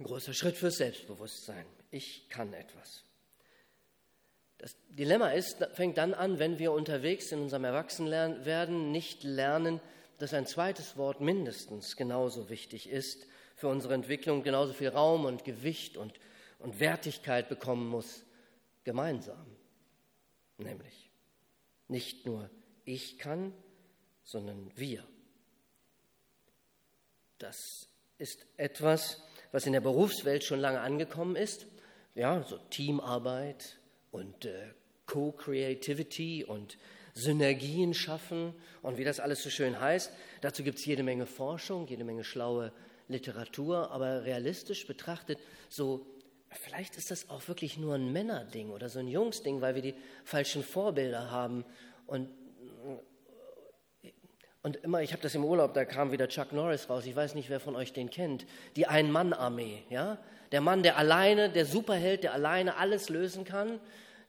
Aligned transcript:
Ein 0.00 0.04
großer 0.04 0.32
Schritt 0.32 0.56
fürs 0.56 0.78
Selbstbewusstsein. 0.78 1.66
Ich 1.90 2.26
kann 2.30 2.54
etwas. 2.54 3.04
Das 4.56 4.74
Dilemma 4.88 5.32
ist, 5.32 5.58
fängt 5.74 5.98
dann 5.98 6.14
an, 6.14 6.38
wenn 6.38 6.58
wir 6.58 6.72
unterwegs 6.72 7.30
in 7.32 7.40
unserem 7.40 7.64
Erwachsenwerden 7.64 8.92
nicht 8.92 9.24
lernen, 9.24 9.78
dass 10.16 10.32
ein 10.32 10.46
zweites 10.46 10.96
Wort 10.96 11.20
mindestens 11.20 11.96
genauso 11.96 12.48
wichtig 12.48 12.88
ist 12.88 13.26
für 13.56 13.68
unsere 13.68 13.92
Entwicklung, 13.92 14.42
genauso 14.42 14.72
viel 14.72 14.88
Raum 14.88 15.26
und 15.26 15.44
Gewicht 15.44 15.98
und, 15.98 16.18
und 16.60 16.80
Wertigkeit 16.80 17.50
bekommen 17.50 17.86
muss, 17.86 18.24
gemeinsam. 18.84 19.54
Nämlich 20.56 21.10
nicht 21.88 22.24
nur 22.24 22.48
ich 22.86 23.18
kann, 23.18 23.52
sondern 24.24 24.72
wir. 24.76 25.06
Das 27.36 27.86
ist 28.16 28.46
etwas, 28.56 29.22
was 29.52 29.66
in 29.66 29.72
der 29.72 29.80
Berufswelt 29.80 30.44
schon 30.44 30.60
lange 30.60 30.80
angekommen 30.80 31.36
ist. 31.36 31.66
Ja, 32.14 32.42
so 32.42 32.58
Teamarbeit 32.70 33.78
und 34.10 34.44
äh, 34.44 34.52
Co-Creativity 35.06 36.44
und 36.44 36.78
Synergien 37.14 37.94
schaffen 37.94 38.54
und 38.82 38.98
wie 38.98 39.04
das 39.04 39.20
alles 39.20 39.42
so 39.42 39.50
schön 39.50 39.80
heißt. 39.80 40.12
Dazu 40.40 40.62
gibt 40.62 40.78
es 40.78 40.84
jede 40.84 41.02
Menge 41.02 41.26
Forschung, 41.26 41.86
jede 41.86 42.04
Menge 42.04 42.24
schlaue 42.24 42.72
Literatur, 43.08 43.90
aber 43.90 44.24
realistisch 44.24 44.86
betrachtet, 44.86 45.38
so 45.68 46.06
vielleicht 46.50 46.96
ist 46.96 47.10
das 47.10 47.28
auch 47.28 47.46
wirklich 47.48 47.76
nur 47.76 47.94
ein 47.94 48.12
Männerding 48.12 48.70
oder 48.70 48.88
so 48.88 49.00
ein 49.00 49.08
Jungsding, 49.08 49.60
weil 49.60 49.74
wir 49.74 49.82
die 49.82 49.94
falschen 50.24 50.62
Vorbilder 50.62 51.30
haben 51.30 51.64
und 52.06 52.28
und 54.62 54.76
immer, 54.76 55.00
ich 55.02 55.12
habe 55.12 55.22
das 55.22 55.34
im 55.34 55.44
Urlaub, 55.44 55.72
da 55.72 55.84
kam 55.84 56.12
wieder 56.12 56.28
Chuck 56.28 56.52
Norris 56.52 56.90
raus. 56.90 57.06
Ich 57.06 57.16
weiß 57.16 57.34
nicht, 57.34 57.48
wer 57.48 57.60
von 57.60 57.76
euch 57.76 57.92
den 57.92 58.10
kennt. 58.10 58.46
Die 58.76 58.86
Ein-Mann-Armee, 58.86 59.84
ja? 59.88 60.18
Der 60.52 60.60
Mann, 60.60 60.82
der 60.82 60.98
alleine, 60.98 61.48
der 61.48 61.64
Superheld, 61.64 62.24
der 62.24 62.34
alleine 62.34 62.76
alles 62.76 63.08
lösen 63.08 63.44
kann, 63.44 63.80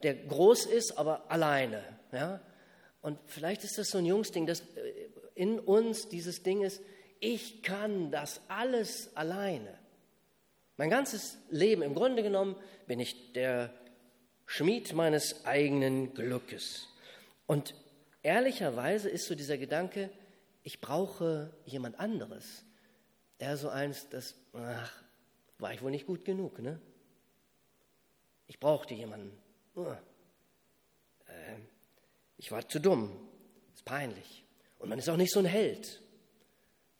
der 0.04 0.14
groß 0.14 0.68
ist, 0.68 0.98
aber 0.98 1.30
alleine, 1.30 1.84
ja? 2.12 2.40
Und 3.02 3.18
vielleicht 3.26 3.64
ist 3.64 3.78
das 3.78 3.90
so 3.90 3.98
ein 3.98 4.06
Jungsding, 4.06 4.46
dass 4.46 4.62
äh, 4.62 5.10
in 5.36 5.60
uns 5.60 6.08
dieses 6.08 6.44
Ding 6.44 6.62
ist, 6.62 6.82
ich 7.20 7.62
kann 7.62 8.12
das 8.12 8.42
alles 8.48 9.16
alleine. 9.16 9.78
Mein 10.78 10.90
ganzes 10.90 11.38
Leben, 11.50 11.82
im 11.82 11.94
Grunde 11.94 12.24
genommen, 12.24 12.56
bin 12.88 13.00
ich 13.00 13.34
der 13.34 13.72
Schmied 14.46 14.94
meines 14.94 15.46
eigenen 15.46 16.14
Glückes. 16.14 16.88
Und 17.48 17.76
ehrlicherweise 18.24 19.10
ist 19.10 19.28
so 19.28 19.36
dieser 19.36 19.58
Gedanke, 19.58 20.10
ich 20.64 20.82
brauche 20.82 21.54
jemand 21.66 22.00
anderes. 22.00 22.64
Er 23.38 23.58
so 23.58 23.70
eins, 23.70 24.08
das, 24.10 24.36
ach, 24.54 25.04
war 25.58 25.74
ich 25.74 25.82
wohl 25.82 25.92
nicht 25.92 26.06
gut 26.06 26.26
genug, 26.26 26.60
ne? 26.60 26.80
Ich 28.48 28.60
brauchte 28.60 28.94
jemanden. 28.94 29.32
Uh, 29.76 29.96
ich 32.38 32.52
war 32.52 32.68
zu 32.68 32.80
dumm. 32.80 33.18
Ist 33.74 33.86
peinlich. 33.86 34.44
Und 34.80 34.90
man 34.90 35.00
ist 35.00 35.10
auch 35.10 35.18
nicht 35.18 35.32
so 35.32 35.40
ein 35.40 35.46
Held, 35.46 36.02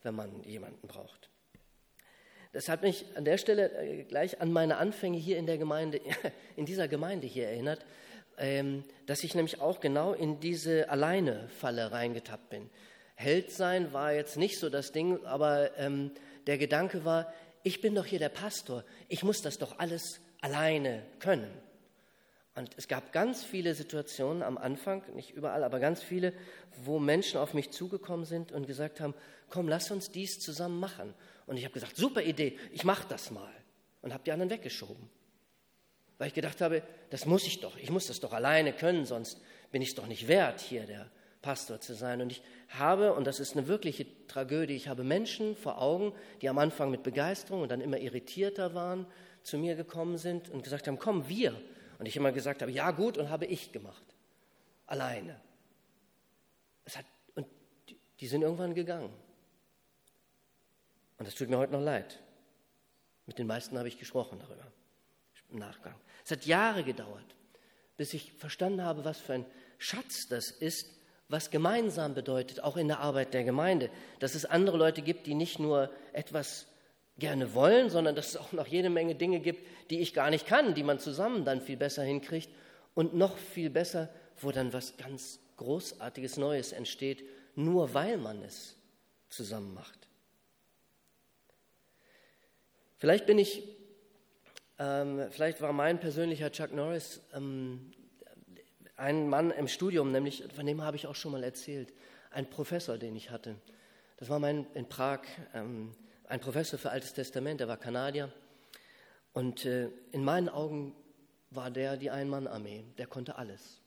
wenn 0.02 0.14
man 0.14 0.42
jemanden 0.44 0.86
braucht. 0.86 1.28
Das 2.52 2.68
hat 2.68 2.82
mich 2.82 3.04
an 3.16 3.24
der 3.24 3.38
Stelle 3.38 3.72
äh, 3.72 4.04
gleich 4.04 4.40
an 4.40 4.52
meine 4.52 4.76
Anfänge 4.76 5.18
hier 5.18 5.38
in 5.38 5.46
der 5.46 5.58
Gemeinde, 5.58 6.00
in 6.56 6.66
dieser 6.66 6.86
Gemeinde 6.86 7.26
hier 7.26 7.48
erinnert, 7.48 7.84
ähm, 8.38 8.84
dass 9.06 9.24
ich 9.24 9.34
nämlich 9.34 9.60
auch 9.60 9.80
genau 9.80 10.12
in 10.12 10.38
diese 10.38 10.88
Alleine-Falle 10.88 11.92
reingetappt 11.92 12.50
bin. 12.50 12.70
Held 13.22 13.52
sein 13.52 13.92
war 13.92 14.12
jetzt 14.12 14.36
nicht 14.36 14.58
so 14.58 14.68
das 14.68 14.90
Ding, 14.90 15.24
aber 15.24 15.78
ähm, 15.78 16.10
der 16.48 16.58
Gedanke 16.58 17.04
war, 17.04 17.32
ich 17.62 17.80
bin 17.80 17.94
doch 17.94 18.04
hier 18.04 18.18
der 18.18 18.28
Pastor, 18.28 18.84
ich 19.08 19.22
muss 19.22 19.42
das 19.42 19.58
doch 19.58 19.78
alles 19.78 20.20
alleine 20.40 21.04
können. 21.20 21.48
Und 22.54 22.70
es 22.76 22.88
gab 22.88 23.12
ganz 23.12 23.44
viele 23.44 23.74
Situationen 23.74 24.42
am 24.42 24.58
Anfang, 24.58 25.02
nicht 25.14 25.30
überall, 25.30 25.62
aber 25.62 25.78
ganz 25.78 26.02
viele, 26.02 26.34
wo 26.84 26.98
Menschen 26.98 27.38
auf 27.38 27.54
mich 27.54 27.70
zugekommen 27.70 28.26
sind 28.26 28.50
und 28.50 28.66
gesagt 28.66 29.00
haben, 29.00 29.14
komm, 29.48 29.68
lass 29.68 29.90
uns 29.90 30.10
dies 30.10 30.40
zusammen 30.40 30.78
machen. 30.80 31.14
Und 31.46 31.56
ich 31.56 31.64
habe 31.64 31.72
gesagt, 31.72 31.96
super 31.96 32.22
Idee, 32.22 32.58
ich 32.72 32.84
mache 32.84 33.06
das 33.08 33.30
mal. 33.30 33.52
Und 34.02 34.12
habe 34.12 34.24
die 34.24 34.32
anderen 34.32 34.50
weggeschoben. 34.50 35.08
Weil 36.18 36.26
ich 36.26 36.34
gedacht 36.34 36.60
habe, 36.60 36.82
das 37.10 37.24
muss 37.24 37.46
ich 37.46 37.60
doch, 37.60 37.76
ich 37.78 37.90
muss 37.90 38.08
das 38.08 38.20
doch 38.20 38.32
alleine 38.32 38.72
können, 38.72 39.06
sonst 39.06 39.40
bin 39.70 39.80
ich 39.80 39.90
es 39.90 39.94
doch 39.94 40.06
nicht 40.06 40.28
wert, 40.28 40.60
hier 40.60 40.86
der 40.86 41.08
Pastor 41.42 41.80
zu 41.80 41.94
sein. 41.94 42.22
Und 42.22 42.30
ich 42.32 42.42
habe, 42.68 43.12
und 43.14 43.26
das 43.26 43.40
ist 43.40 43.56
eine 43.56 43.66
wirkliche 43.66 44.06
Tragödie, 44.28 44.74
ich 44.74 44.88
habe 44.88 45.04
Menschen 45.04 45.56
vor 45.56 45.82
Augen, 45.82 46.14
die 46.40 46.48
am 46.48 46.58
Anfang 46.58 46.90
mit 46.90 47.02
Begeisterung 47.02 47.62
und 47.62 47.70
dann 47.70 47.80
immer 47.80 47.98
irritierter 47.98 48.74
waren, 48.74 49.06
zu 49.42 49.58
mir 49.58 49.74
gekommen 49.74 50.18
sind 50.18 50.48
und 50.48 50.62
gesagt 50.62 50.86
haben, 50.86 50.98
komm, 50.98 51.28
wir. 51.28 51.60
Und 51.98 52.06
ich 52.06 52.16
immer 52.16 52.32
gesagt 52.32 52.62
habe, 52.62 52.70
ja 52.70 52.92
gut, 52.92 53.18
und 53.18 53.28
habe 53.28 53.44
ich 53.46 53.72
gemacht. 53.72 54.04
Alleine. 54.86 55.40
Es 56.84 56.96
hat, 56.96 57.04
und 57.34 57.46
die 58.20 58.26
sind 58.26 58.42
irgendwann 58.42 58.74
gegangen. 58.74 59.12
Und 61.18 61.26
das 61.26 61.34
tut 61.34 61.48
mir 61.48 61.58
heute 61.58 61.72
noch 61.72 61.82
leid. 61.82 62.20
Mit 63.26 63.38
den 63.38 63.46
meisten 63.46 63.78
habe 63.78 63.88
ich 63.88 63.98
gesprochen 63.98 64.38
darüber 64.40 64.66
im 65.50 65.58
Nachgang. 65.58 65.94
Es 66.24 66.30
hat 66.30 66.46
Jahre 66.46 66.82
gedauert, 66.82 67.36
bis 67.96 68.14
ich 68.14 68.32
verstanden 68.32 68.82
habe, 68.82 69.04
was 69.04 69.18
für 69.18 69.34
ein 69.34 69.46
Schatz 69.78 70.28
das 70.28 70.50
ist, 70.50 70.88
was 71.32 71.50
gemeinsam 71.50 72.14
bedeutet, 72.14 72.62
auch 72.62 72.76
in 72.76 72.88
der 72.88 73.00
Arbeit 73.00 73.32
der 73.32 73.42
Gemeinde, 73.42 73.88
dass 74.18 74.34
es 74.34 74.44
andere 74.44 74.76
Leute 74.76 75.00
gibt, 75.00 75.26
die 75.26 75.34
nicht 75.34 75.58
nur 75.58 75.90
etwas 76.12 76.66
gerne 77.16 77.54
wollen, 77.54 77.88
sondern 77.88 78.14
dass 78.14 78.28
es 78.28 78.36
auch 78.36 78.52
noch 78.52 78.66
jede 78.66 78.90
Menge 78.90 79.14
Dinge 79.14 79.40
gibt, 79.40 79.66
die 79.90 80.00
ich 80.00 80.12
gar 80.12 80.28
nicht 80.28 80.46
kann, 80.46 80.74
die 80.74 80.82
man 80.82 80.98
zusammen 80.98 81.46
dann 81.46 81.62
viel 81.62 81.78
besser 81.78 82.02
hinkriegt 82.02 82.50
und 82.94 83.14
noch 83.14 83.38
viel 83.38 83.70
besser, 83.70 84.10
wo 84.40 84.50
dann 84.50 84.74
was 84.74 84.98
ganz 84.98 85.40
Großartiges 85.56 86.36
Neues 86.36 86.72
entsteht, 86.72 87.24
nur 87.54 87.94
weil 87.94 88.18
man 88.18 88.42
es 88.42 88.76
zusammen 89.30 89.72
macht. 89.72 90.08
Vielleicht 92.98 93.24
bin 93.24 93.38
ich, 93.38 93.62
ähm, 94.78 95.28
vielleicht 95.30 95.62
war 95.62 95.72
mein 95.72 95.98
persönlicher 95.98 96.52
Chuck 96.52 96.72
Norris 96.72 97.22
ähm, 97.32 97.90
einen 98.96 99.28
Mann 99.28 99.50
im 99.50 99.68
Studium, 99.68 100.12
nämlich 100.12 100.44
von 100.54 100.66
dem 100.66 100.82
habe 100.82 100.96
ich 100.96 101.06
auch 101.06 101.14
schon 101.14 101.32
mal 101.32 101.44
erzählt, 101.44 101.92
ein 102.30 102.48
Professor, 102.48 102.98
den 102.98 103.16
ich 103.16 103.30
hatte. 103.30 103.56
Das 104.16 104.28
war 104.28 104.38
mein 104.38 104.66
in 104.74 104.88
Prag 104.88 105.20
ähm, 105.54 105.94
ein 106.28 106.40
Professor 106.40 106.78
für 106.78 106.90
Altes 106.90 107.12
Testament, 107.12 107.60
der 107.60 107.68
war 107.68 107.76
Kanadier. 107.76 108.32
Und 109.32 109.64
äh, 109.64 109.88
in 110.12 110.24
meinen 110.24 110.48
Augen 110.48 110.94
war 111.50 111.70
der 111.70 111.96
die 111.96 112.10
Ein-Mann-Armee, 112.10 112.84
der 112.98 113.06
konnte 113.06 113.36
alles. 113.36 113.80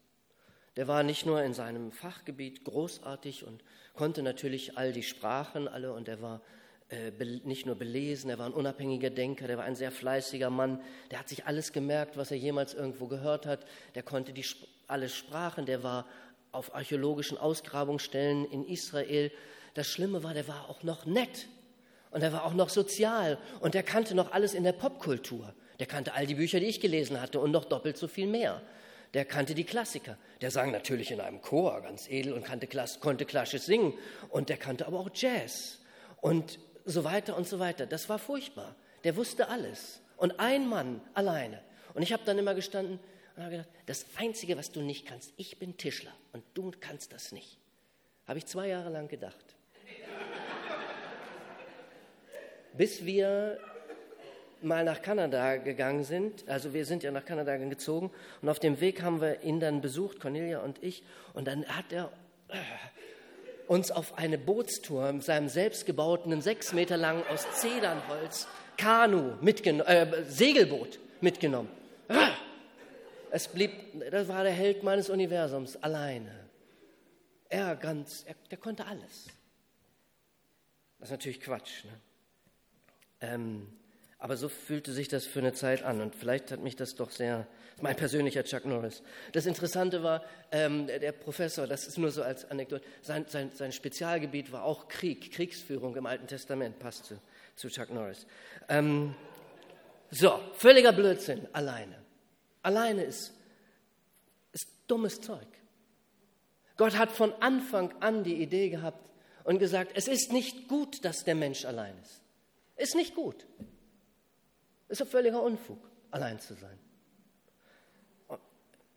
Der 0.75 0.87
war 0.87 1.03
nicht 1.03 1.25
nur 1.25 1.41
in 1.41 1.53
seinem 1.53 1.91
Fachgebiet 1.91 2.65
großartig 2.65 3.45
und 3.45 3.63
konnte 3.93 4.21
natürlich 4.21 4.77
all 4.77 4.91
die 4.91 5.03
Sprachen 5.03 5.67
alle 5.67 5.93
und 5.93 6.07
er 6.07 6.21
war 6.21 6.41
äh, 6.89 7.11
nicht 7.43 7.65
nur 7.65 7.75
belesen, 7.75 8.29
er 8.29 8.37
war 8.37 8.45
ein 8.45 8.53
unabhängiger 8.53 9.09
Denker, 9.09 9.47
der 9.47 9.57
war 9.57 9.63
ein 9.63 9.75
sehr 9.75 9.91
fleißiger 9.91 10.49
Mann, 10.49 10.81
der 11.11 11.19
hat 11.19 11.29
sich 11.29 11.45
alles 11.45 11.71
gemerkt, 11.71 12.17
was 12.17 12.29
er 12.29 12.37
jemals 12.37 12.73
irgendwo 12.73 13.07
gehört 13.07 13.45
hat, 13.45 13.65
der 13.95 14.03
konnte 14.03 14.33
die 14.33 14.43
alle 14.87 15.09
Sprachen, 15.09 15.65
der 15.65 15.83
war 15.83 16.05
auf 16.51 16.73
archäologischen 16.73 17.37
Ausgrabungsstellen 17.37 18.45
in 18.45 18.65
Israel. 18.65 19.31
Das 19.73 19.87
Schlimme 19.87 20.23
war, 20.23 20.33
der 20.33 20.47
war 20.47 20.69
auch 20.69 20.83
noch 20.83 21.05
nett 21.05 21.47
und 22.11 22.21
er 22.21 22.31
war 22.31 22.45
auch 22.45 22.53
noch 22.53 22.69
sozial 22.69 23.37
und 23.59 23.73
der 23.73 23.83
kannte 23.83 24.15
noch 24.15 24.31
alles 24.31 24.53
in 24.53 24.63
der 24.63 24.71
Popkultur. 24.71 25.53
Der 25.79 25.87
kannte 25.87 26.13
all 26.13 26.25
die 26.25 26.35
Bücher, 26.35 26.59
die 26.59 26.67
ich 26.67 26.79
gelesen 26.79 27.19
hatte 27.19 27.39
und 27.39 27.51
noch 27.51 27.65
doppelt 27.65 27.97
so 27.97 28.07
viel 28.07 28.27
mehr. 28.27 28.61
Der 29.13 29.25
kannte 29.25 29.53
die 29.53 29.65
Klassiker. 29.65 30.17
Der 30.41 30.51
sang 30.51 30.71
natürlich 30.71 31.11
in 31.11 31.19
einem 31.19 31.41
Chor 31.41 31.81
ganz 31.81 32.09
edel 32.09 32.33
und 32.33 32.43
kannte, 32.43 32.67
konnte 32.99 33.25
klassisch 33.25 33.63
singen 33.63 33.93
und 34.29 34.49
der 34.49 34.57
kannte 34.57 34.87
aber 34.87 34.99
auch 34.99 35.09
Jazz 35.13 35.79
und 36.21 36.59
so 36.85 37.03
weiter 37.03 37.35
und 37.35 37.47
so 37.47 37.59
weiter. 37.59 37.85
Das 37.85 38.07
war 38.07 38.19
furchtbar. 38.19 38.75
Der 39.03 39.15
wusste 39.15 39.49
alles 39.49 40.01
und 40.17 40.39
ein 40.39 40.67
Mann 40.67 41.01
alleine. 41.13 41.61
Und 41.93 42.01
ich 42.01 42.13
habe 42.13 42.23
dann 42.25 42.37
immer 42.37 42.55
gestanden, 42.55 42.99
und 43.35 43.43
habe 43.43 43.57
gedacht, 43.57 43.69
das 43.85 44.05
Einzige, 44.17 44.57
was 44.57 44.71
du 44.71 44.81
nicht 44.81 45.05
kannst, 45.05 45.33
ich 45.37 45.57
bin 45.57 45.77
Tischler 45.77 46.13
und 46.33 46.43
du 46.53 46.71
kannst 46.79 47.13
das 47.13 47.31
nicht. 47.31 47.57
Habe 48.27 48.39
ich 48.39 48.45
zwei 48.45 48.67
Jahre 48.67 48.89
lang 48.89 49.07
gedacht. 49.07 49.55
Bis 52.73 53.05
wir 53.05 53.59
mal 54.61 54.83
nach 54.83 55.01
Kanada 55.01 55.57
gegangen 55.57 56.03
sind, 56.03 56.47
also 56.47 56.73
wir 56.73 56.85
sind 56.85 57.03
ja 57.03 57.11
nach 57.11 57.25
Kanada 57.25 57.55
gezogen 57.57 58.09
und 58.41 58.49
auf 58.49 58.59
dem 58.59 58.79
Weg 58.79 59.01
haben 59.01 59.21
wir 59.21 59.43
ihn 59.43 59.59
dann 59.59 59.81
besucht, 59.81 60.19
Cornelia 60.19 60.61
und 60.61 60.81
ich, 60.81 61.03
und 61.33 61.47
dann 61.47 61.65
hat 61.65 61.91
er 61.91 62.11
äh, 62.47 62.55
uns 63.67 63.91
auf 63.91 64.17
eine 64.17 64.37
Bootstour 64.37 65.11
mit 65.11 65.23
seinem 65.23 65.49
selbstgebauten, 65.49 66.41
sechs 66.41 66.73
Meter 66.73 66.97
langen 66.97 67.23
aus 67.27 67.45
Zedernholz 67.53 68.47
Kanu 68.77 69.33
mitgenommen, 69.41 69.87
äh, 69.87 70.23
Segelboot 70.27 70.99
mitgenommen. 71.21 71.69
Es 73.35 73.49
blieb, 73.49 73.69
das 74.11 74.29
war 74.29 74.43
der 74.43 74.53
Held 74.53 74.81
meines 74.83 75.09
Universums, 75.09 75.75
alleine. 75.75 76.31
Er 77.49 77.75
ganz, 77.75 78.23
er, 78.25 78.35
der 78.49 78.57
konnte 78.57 78.85
alles. 78.85 79.27
Das 80.99 81.09
ist 81.09 81.11
natürlich 81.11 81.41
Quatsch. 81.41 81.83
Ne? 81.83 81.91
Ähm, 83.19 83.67
Aber 84.19 84.37
so 84.37 84.47
fühlte 84.47 84.93
sich 84.93 85.09
das 85.09 85.25
für 85.25 85.39
eine 85.39 85.51
Zeit 85.51 85.83
an 85.83 85.99
und 85.99 86.15
vielleicht 86.15 86.49
hat 86.49 86.61
mich 86.61 86.77
das 86.77 86.95
doch 86.95 87.11
sehr, 87.11 87.45
mein 87.81 87.97
persönlicher 87.97 88.45
Chuck 88.45 88.63
Norris. 88.63 89.03
Das 89.33 89.45
Interessante 89.45 90.01
war, 90.01 90.23
ähm, 90.53 90.87
der 90.87 91.11
Professor, 91.11 91.67
das 91.67 91.87
ist 91.87 91.97
nur 91.97 92.11
so 92.11 92.23
als 92.23 92.49
Anekdote, 92.49 92.85
sein, 93.01 93.25
sein, 93.27 93.51
sein 93.53 93.73
Spezialgebiet 93.73 94.53
war 94.53 94.63
auch 94.63 94.87
Krieg, 94.87 95.33
Kriegsführung 95.33 95.97
im 95.97 96.05
Alten 96.05 96.27
Testament, 96.27 96.79
passt 96.79 97.03
zu, 97.03 97.19
zu 97.57 97.67
Chuck 97.67 97.89
Norris. 97.89 98.25
Ähm, 98.69 99.13
so, 100.09 100.39
völliger 100.53 100.93
Blödsinn, 100.93 101.49
alleine. 101.51 102.04
Alleine 102.65 103.03
ist, 103.03 103.31
ist 104.51 104.67
dummes 104.87 105.21
Zeug. 105.21 105.47
Gott 106.77 106.97
hat 106.97 107.11
von 107.11 107.31
Anfang 107.33 107.93
an 108.01 108.23
die 108.23 108.41
Idee 108.41 108.69
gehabt 108.69 109.07
und 109.43 109.59
gesagt, 109.59 109.91
es 109.93 110.07
ist 110.07 110.33
nicht 110.33 110.67
gut, 110.67 111.05
dass 111.05 111.23
der 111.23 111.35
Mensch 111.35 111.63
allein 111.63 111.95
ist. 111.99 112.23
Ist 112.75 112.95
nicht 112.95 113.13
gut. 113.13 113.45
Ist 114.89 114.99
ein 114.99 115.07
völliger 115.07 115.43
Unfug, 115.43 115.77
allein 116.09 116.39
zu 116.39 116.55
sein. 116.55 116.79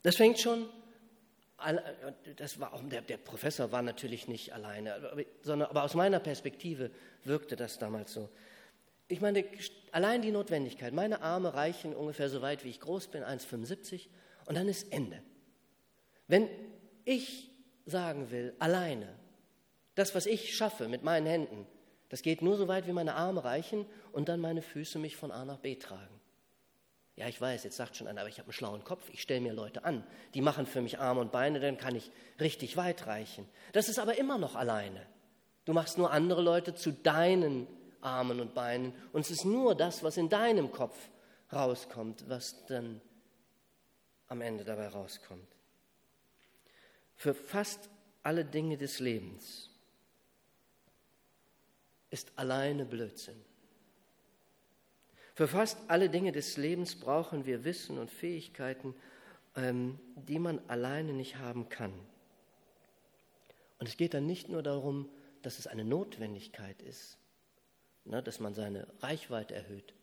Das 0.00 0.16
fängt 0.16 0.40
schon, 0.40 0.66
das 2.36 2.58
war 2.58 2.72
der, 2.84 3.02
der 3.02 3.18
Professor 3.18 3.70
war 3.70 3.82
natürlich 3.82 4.28
nicht 4.28 4.54
alleine, 4.54 5.26
sondern 5.42 5.68
aber 5.68 5.82
aus 5.82 5.92
meiner 5.92 6.20
Perspektive 6.20 6.90
wirkte 7.24 7.54
das 7.54 7.78
damals 7.78 8.14
so. 8.14 8.30
Ich 9.08 9.22
meine, 9.22 9.44
allein 9.90 10.20
die 10.20 10.30
Notwendigkeit, 10.30 10.92
meine 10.92 11.22
Arme 11.22 11.54
reichen 11.54 11.94
ungefähr 11.94 12.28
so 12.28 12.42
weit, 12.42 12.64
wie 12.64 12.68
ich 12.68 12.80
groß 12.80 13.08
bin, 13.08 13.22
1,75, 13.22 14.08
und 14.46 14.54
dann 14.54 14.68
ist 14.68 14.92
Ende. 14.92 15.22
Wenn 16.26 16.48
ich 17.06 17.50
sagen 17.86 18.30
will, 18.30 18.54
alleine, 18.58 19.08
das, 19.94 20.14
was 20.14 20.26
ich 20.26 20.54
schaffe 20.54 20.88
mit 20.88 21.02
meinen 21.02 21.26
Händen, 21.26 21.66
das 22.10 22.22
geht 22.22 22.42
nur 22.42 22.56
so 22.56 22.68
weit, 22.68 22.86
wie 22.86 22.92
meine 22.92 23.14
Arme 23.14 23.44
reichen 23.44 23.86
und 24.12 24.28
dann 24.28 24.40
meine 24.40 24.62
Füße 24.62 24.98
mich 24.98 25.16
von 25.16 25.30
A 25.30 25.44
nach 25.44 25.58
B 25.58 25.74
tragen. 25.76 26.20
Ja, 27.16 27.26
ich 27.28 27.40
weiß, 27.40 27.64
jetzt 27.64 27.76
sagt 27.76 27.96
schon 27.96 28.06
einer, 28.06 28.20
aber 28.20 28.28
ich 28.28 28.38
habe 28.38 28.46
einen 28.46 28.52
schlauen 28.52 28.84
Kopf, 28.84 29.08
ich 29.12 29.22
stelle 29.22 29.40
mir 29.40 29.52
Leute 29.52 29.84
an, 29.84 30.06
die 30.34 30.40
machen 30.40 30.66
für 30.66 30.80
mich 30.82 30.98
Arme 30.98 31.20
und 31.20 31.32
Beine, 31.32 31.60
dann 31.60 31.76
kann 31.76 31.96
ich 31.96 32.12
richtig 32.38 32.76
weit 32.76 33.06
reichen. 33.06 33.48
Das 33.72 33.88
ist 33.88 33.98
aber 33.98 34.18
immer 34.18 34.38
noch 34.38 34.54
alleine. 34.54 35.04
Du 35.64 35.72
machst 35.72 35.98
nur 35.98 36.12
andere 36.12 36.42
Leute 36.42 36.74
zu 36.74 36.92
deinen 36.92 37.66
Armen 38.00 38.40
und 38.40 38.54
Beinen 38.54 38.92
und 39.12 39.22
es 39.22 39.30
ist 39.30 39.44
nur 39.44 39.74
das, 39.74 40.02
was 40.02 40.16
in 40.16 40.28
deinem 40.28 40.72
Kopf 40.72 40.96
rauskommt, 41.52 42.28
was 42.28 42.64
dann 42.66 43.00
am 44.28 44.40
Ende 44.40 44.64
dabei 44.64 44.88
rauskommt. 44.88 45.46
Für 47.16 47.34
fast 47.34 47.88
alle 48.22 48.44
Dinge 48.44 48.76
des 48.76 49.00
Lebens 49.00 49.70
ist 52.10 52.30
alleine 52.36 52.84
Blödsinn. 52.84 53.42
Für 55.34 55.48
fast 55.48 55.78
alle 55.88 56.10
Dinge 56.10 56.32
des 56.32 56.56
Lebens 56.56 56.96
brauchen 56.96 57.46
wir 57.46 57.64
Wissen 57.64 57.98
und 57.98 58.10
Fähigkeiten, 58.10 58.94
ähm, 59.56 59.98
die 60.16 60.38
man 60.38 60.60
alleine 60.68 61.12
nicht 61.12 61.36
haben 61.36 61.68
kann. 61.68 61.92
Und 63.78 63.88
es 63.88 63.96
geht 63.96 64.14
dann 64.14 64.26
nicht 64.26 64.48
nur 64.48 64.62
darum, 64.62 65.08
dass 65.42 65.58
es 65.58 65.66
eine 65.66 65.84
Notwendigkeit 65.84 66.82
ist, 66.82 67.18
ne, 68.08 68.22
dass 68.22 68.40
man 68.40 68.54
seine 68.54 68.86
Reichweite 69.00 69.54
erhöht, 69.54 69.94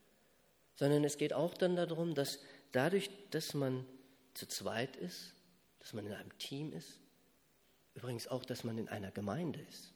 sondern 0.75 1.04
es 1.04 1.18
geht 1.18 1.34
auch 1.34 1.54
dann 1.54 1.75
darum, 1.75 2.16
dass 2.16 2.40
dadurch, 2.72 3.10
dass 3.31 3.54
man 3.54 3.86
zu 4.34 4.48
zweit 4.48 4.96
ist, 4.96 5.34
dass 5.80 5.94
man 5.94 6.06
in 6.06 6.13
einem 6.13 6.38
Team 6.38 6.74
ist, 6.74 7.00
übrigens 7.94 8.28
auch, 8.28 8.46
dass 8.46 8.63
man 8.63 8.78
in 8.78 8.90
einer 8.90 9.12
Gemeinde 9.12 9.60
ist, 9.69 9.96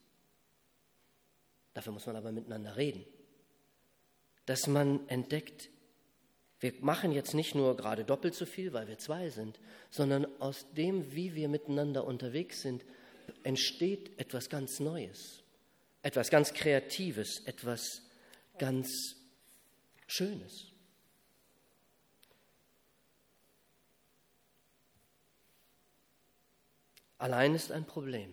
Dafür 1.73 1.93
muss 1.93 2.05
man 2.05 2.15
aber 2.15 2.31
miteinander 2.31 2.75
reden. 2.75 3.05
Dass 4.45 4.67
man 4.67 5.07
entdeckt, 5.07 5.69
wir 6.59 6.73
machen 6.81 7.11
jetzt 7.11 7.33
nicht 7.33 7.55
nur 7.55 7.77
gerade 7.77 8.03
doppelt 8.03 8.35
so 8.35 8.45
viel, 8.45 8.73
weil 8.73 8.87
wir 8.87 8.97
zwei 8.97 9.29
sind, 9.29 9.59
sondern 9.89 10.27
aus 10.41 10.65
dem, 10.73 11.13
wie 11.13 11.35
wir 11.35 11.47
miteinander 11.47 12.03
unterwegs 12.05 12.61
sind, 12.61 12.83
entsteht 13.43 14.19
etwas 14.19 14.49
ganz 14.49 14.79
Neues, 14.79 15.43
etwas 16.01 16.29
ganz 16.29 16.53
Kreatives, 16.53 17.41
etwas 17.45 18.01
ganz 18.57 19.15
Schönes. 20.07 20.69
Allein 27.17 27.53
ist 27.53 27.71
ein 27.71 27.85
Problem. 27.85 28.31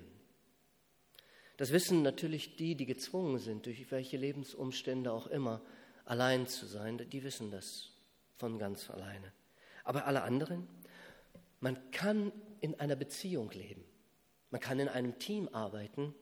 Das 1.57 1.73
wissen 1.73 2.03
natürlich 2.03 2.57
die, 2.57 2.77
die 2.77 2.87
gezwungen 2.87 3.39
sind, 3.39 3.67
durch 3.67 3.91
welche 3.91 4.17
Lebensumstände 4.17 5.13
auch 5.13 5.27
immer, 5.27 5.61
allein 6.05 6.47
zu 6.47 6.67
sein, 6.67 6.99
die 6.99 7.25
wissen 7.25 7.51
das 7.51 7.91
von 8.37 8.59
ganz 8.59 8.91
alleine. 8.91 9.33
Aber 9.83 10.07
alle 10.07 10.23
anderen, 10.23 10.69
man 11.61 11.91
kann 11.91 12.31
in 12.61 12.79
einer 12.79 12.97
Beziehung 12.97 13.51
leben, 13.51 13.85
man 14.51 14.61
kann 14.61 14.79
in 14.79 14.89
einem 14.89 15.19
Team 15.19 15.49
arbeiten, 15.49 16.15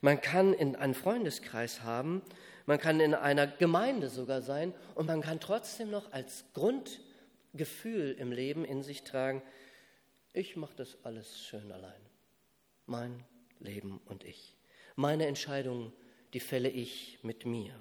man 0.00 0.20
kann 0.20 0.52
in 0.52 0.76
einen 0.76 0.94
Freundeskreis 0.94 1.82
haben, 1.82 2.22
man 2.66 2.78
kann 2.78 3.00
in 3.00 3.14
einer 3.14 3.46
Gemeinde 3.46 4.08
sogar 4.10 4.42
sein 4.42 4.74
und 4.94 5.06
man 5.06 5.22
kann 5.22 5.40
trotzdem 5.40 5.90
noch 5.90 6.12
als 6.12 6.44
Grundgefühl 6.54 8.12
im 8.18 8.30
Leben 8.32 8.64
in 8.64 8.82
sich 8.82 9.04
tragen, 9.04 9.42
ich 10.32 10.56
mache 10.56 10.76
das 10.76 10.98
alles 11.04 11.40
schön 11.40 11.72
allein. 11.72 12.00
Mein 12.86 13.24
Leben 13.58 14.00
und 14.06 14.24
ich. 14.24 14.56
Meine 14.94 15.26
Entscheidungen, 15.26 15.92
die 16.32 16.40
fälle 16.40 16.68
ich 16.68 17.18
mit 17.22 17.46
mir, 17.46 17.74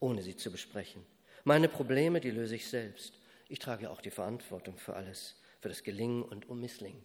ohne 0.00 0.22
sie 0.22 0.36
zu 0.36 0.50
besprechen. 0.50 1.04
Meine 1.44 1.68
Probleme, 1.68 2.20
die 2.20 2.30
löse 2.30 2.56
ich 2.56 2.68
selbst. 2.68 3.20
Ich 3.48 3.58
trage 3.58 3.90
auch 3.90 4.00
die 4.00 4.10
Verantwortung 4.10 4.78
für 4.78 4.94
alles, 4.94 5.36
für 5.60 5.68
das 5.68 5.82
Gelingen 5.82 6.22
und 6.22 6.48
Ummissling. 6.48 7.04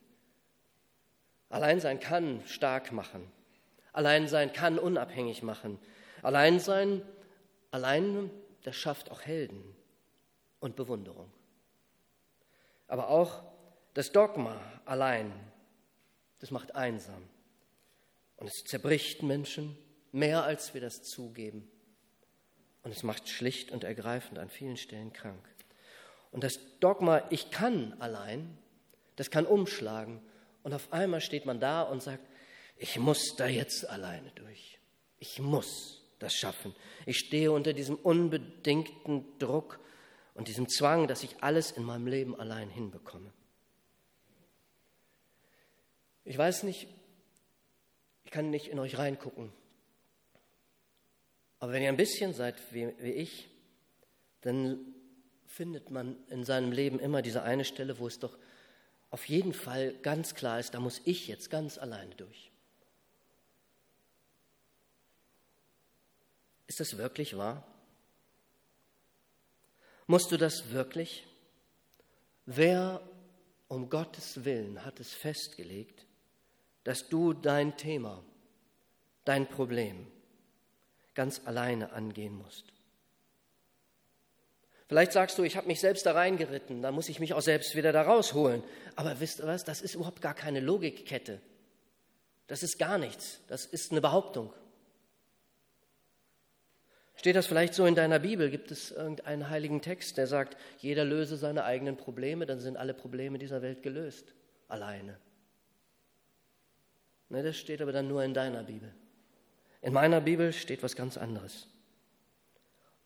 Alleinsein 1.50 2.00
kann 2.00 2.42
stark 2.46 2.92
machen. 2.92 3.32
Alleinsein 3.98 4.54
kann 4.54 4.78
unabhängig 4.78 5.42
machen. 5.42 5.80
Alleinsein, 6.22 7.02
allein, 7.72 8.30
das 8.62 8.76
schafft 8.76 9.10
auch 9.10 9.22
Helden 9.22 9.76
und 10.60 10.76
Bewunderung. 10.76 11.32
Aber 12.88 13.10
auch 13.10 13.42
das 13.96 14.12
Dogma 14.12 14.62
allein, 14.86 15.34
das 16.38 16.52
macht 16.52 16.76
einsam. 16.76 17.28
Und 18.36 18.46
es 18.46 18.66
zerbricht 18.66 19.24
Menschen 19.24 19.76
mehr, 20.12 20.44
als 20.44 20.76
wir 20.76 20.82
das 20.82 21.02
zugeben. 21.02 21.68
Und 22.84 22.92
es 22.92 23.02
macht 23.02 23.28
schlicht 23.28 23.72
und 23.72 23.84
ergreifend 23.84 24.38
an 24.38 24.50
vielen 24.50 24.78
Stellen 24.78 25.12
krank. 25.12 25.44
Und 26.30 26.44
das 26.44 26.60
Dogma, 26.80 27.24
ich 27.32 27.50
kann 27.50 27.96
allein, 28.00 28.60
das 29.16 29.32
kann 29.32 29.48
umschlagen. 29.48 30.22
Und 30.62 30.76
auf 30.76 30.94
einmal 30.94 31.20
steht 31.20 31.48
man 31.48 31.60
da 31.60 31.82
und 31.82 32.04
sagt, 32.04 32.24
ich 32.78 32.98
muss 33.00 33.36
da 33.36 33.48
jetzt 33.48 33.88
alleine 33.90 34.32
durch. 34.32 34.80
Ich 35.20 35.40
muss 35.40 36.04
das 36.20 36.34
schaffen. 36.34 36.76
Ich 37.06 37.18
stehe 37.18 37.52
unter 37.52 37.74
diesem 37.74 37.96
unbedingten 37.96 39.26
Druck 39.40 39.80
und 40.34 40.48
diesem 40.48 40.70
Zwang, 40.70 41.08
dass 41.08 41.24
ich 41.24 41.42
alles 41.42 41.72
in 41.72 41.84
meinem 41.84 42.08
Leben 42.08 42.40
allein 42.40 42.70
hinbekomme. 42.70 43.32
Ich 46.24 46.38
weiß 46.38 46.64
nicht, 46.64 46.88
ich 48.26 48.32
kann 48.32 48.50
nicht 48.50 48.68
in 48.68 48.80
euch 48.80 48.98
reingucken. 48.98 49.52
Aber 51.60 51.72
wenn 51.72 51.82
ihr 51.82 51.90
ein 51.90 51.98
bisschen 51.98 52.34
seid 52.34 52.56
wie, 52.74 52.94
wie 53.00 53.14
ich, 53.14 53.50
dann 54.42 54.94
findet 55.46 55.90
man 55.90 56.18
in 56.28 56.44
seinem 56.44 56.72
Leben 56.72 57.00
immer 57.00 57.22
diese 57.22 57.42
eine 57.42 57.66
Stelle, 57.66 57.98
wo 57.98 58.06
es 58.08 58.20
doch 58.20 58.38
auf 59.10 59.28
jeden 59.30 59.54
Fall 59.54 59.94
ganz 60.04 60.36
klar 60.36 60.60
ist, 60.60 60.74
da 60.74 60.80
muss 60.80 61.02
ich 61.06 61.28
jetzt 61.28 61.50
ganz 61.50 61.78
alleine 61.78 62.14
durch. 62.16 62.52
Ist 66.78 66.94
das 66.94 67.00
wirklich 67.00 67.36
wahr? 67.36 67.64
Musst 70.06 70.32
du 70.32 70.38
das 70.38 70.70
wirklich? 70.70 71.26
Wer 72.46 73.02
um 73.68 73.90
Gottes 73.90 74.46
Willen 74.46 74.86
hat 74.86 75.00
es 75.00 75.12
festgelegt, 75.12 76.06
dass 76.84 77.10
du 77.10 77.34
dein 77.34 77.78
Thema, 77.78 78.24
dein 79.26 79.50
Problem 79.50 80.06
ganz 81.16 81.42
alleine 81.46 81.94
angehen 81.94 82.36
musst. 82.36 82.66
Vielleicht 84.88 85.14
sagst 85.14 85.40
du, 85.40 85.44
ich 85.44 85.58
habe 85.58 85.66
mich 85.66 85.80
selbst 85.80 86.06
da 86.06 86.12
reingeritten, 86.12 86.84
da 86.84 86.92
muss 86.92 87.10
ich 87.10 87.20
mich 87.20 87.34
auch 87.34 87.42
selbst 87.42 87.76
wieder 87.76 87.92
da 87.92 88.04
rausholen. 88.04 88.64
Aber 88.96 89.20
wisst 89.20 89.40
ihr 89.40 89.48
was, 89.48 89.64
das 89.64 89.82
ist 89.82 89.96
überhaupt 89.96 90.22
gar 90.22 90.36
keine 90.36 90.60
Logikkette. 90.60 91.42
Das 92.46 92.62
ist 92.62 92.78
gar 92.78 93.00
nichts, 93.00 93.42
das 93.48 93.66
ist 93.66 93.90
eine 93.90 94.00
Behauptung. 94.02 94.54
Steht 97.18 97.36
das 97.36 97.48
vielleicht 97.48 97.74
so 97.74 97.86
in 97.86 97.96
deiner 97.96 98.20
Bibel? 98.20 98.52
Gibt 98.52 98.70
es 98.72 98.92
irgendeinen 98.92 99.50
heiligen 99.50 99.82
Text, 99.82 100.18
der 100.18 100.28
sagt, 100.28 100.56
jeder 100.78 101.04
löse 101.04 101.36
seine 101.36 101.64
eigenen 101.64 101.98
Probleme, 101.98 102.46
dann 102.46 102.60
sind 102.60 102.78
alle 102.78 102.94
Probleme 102.94 103.40
dieser 103.40 103.64
Welt 103.64 103.82
gelöst, 103.82 104.34
alleine. 104.68 105.18
Ne, 107.30 107.42
das 107.42 107.58
steht 107.58 107.82
aber 107.82 107.92
dann 107.92 108.08
nur 108.08 108.24
in 108.24 108.36
deiner 108.36 108.64
Bibel. 108.64 108.94
In 109.82 109.94
meiner 109.94 110.22
Bibel 110.22 110.54
steht 110.54 110.84
was 110.84 110.96
ganz 110.96 111.18
anderes. 111.18 111.68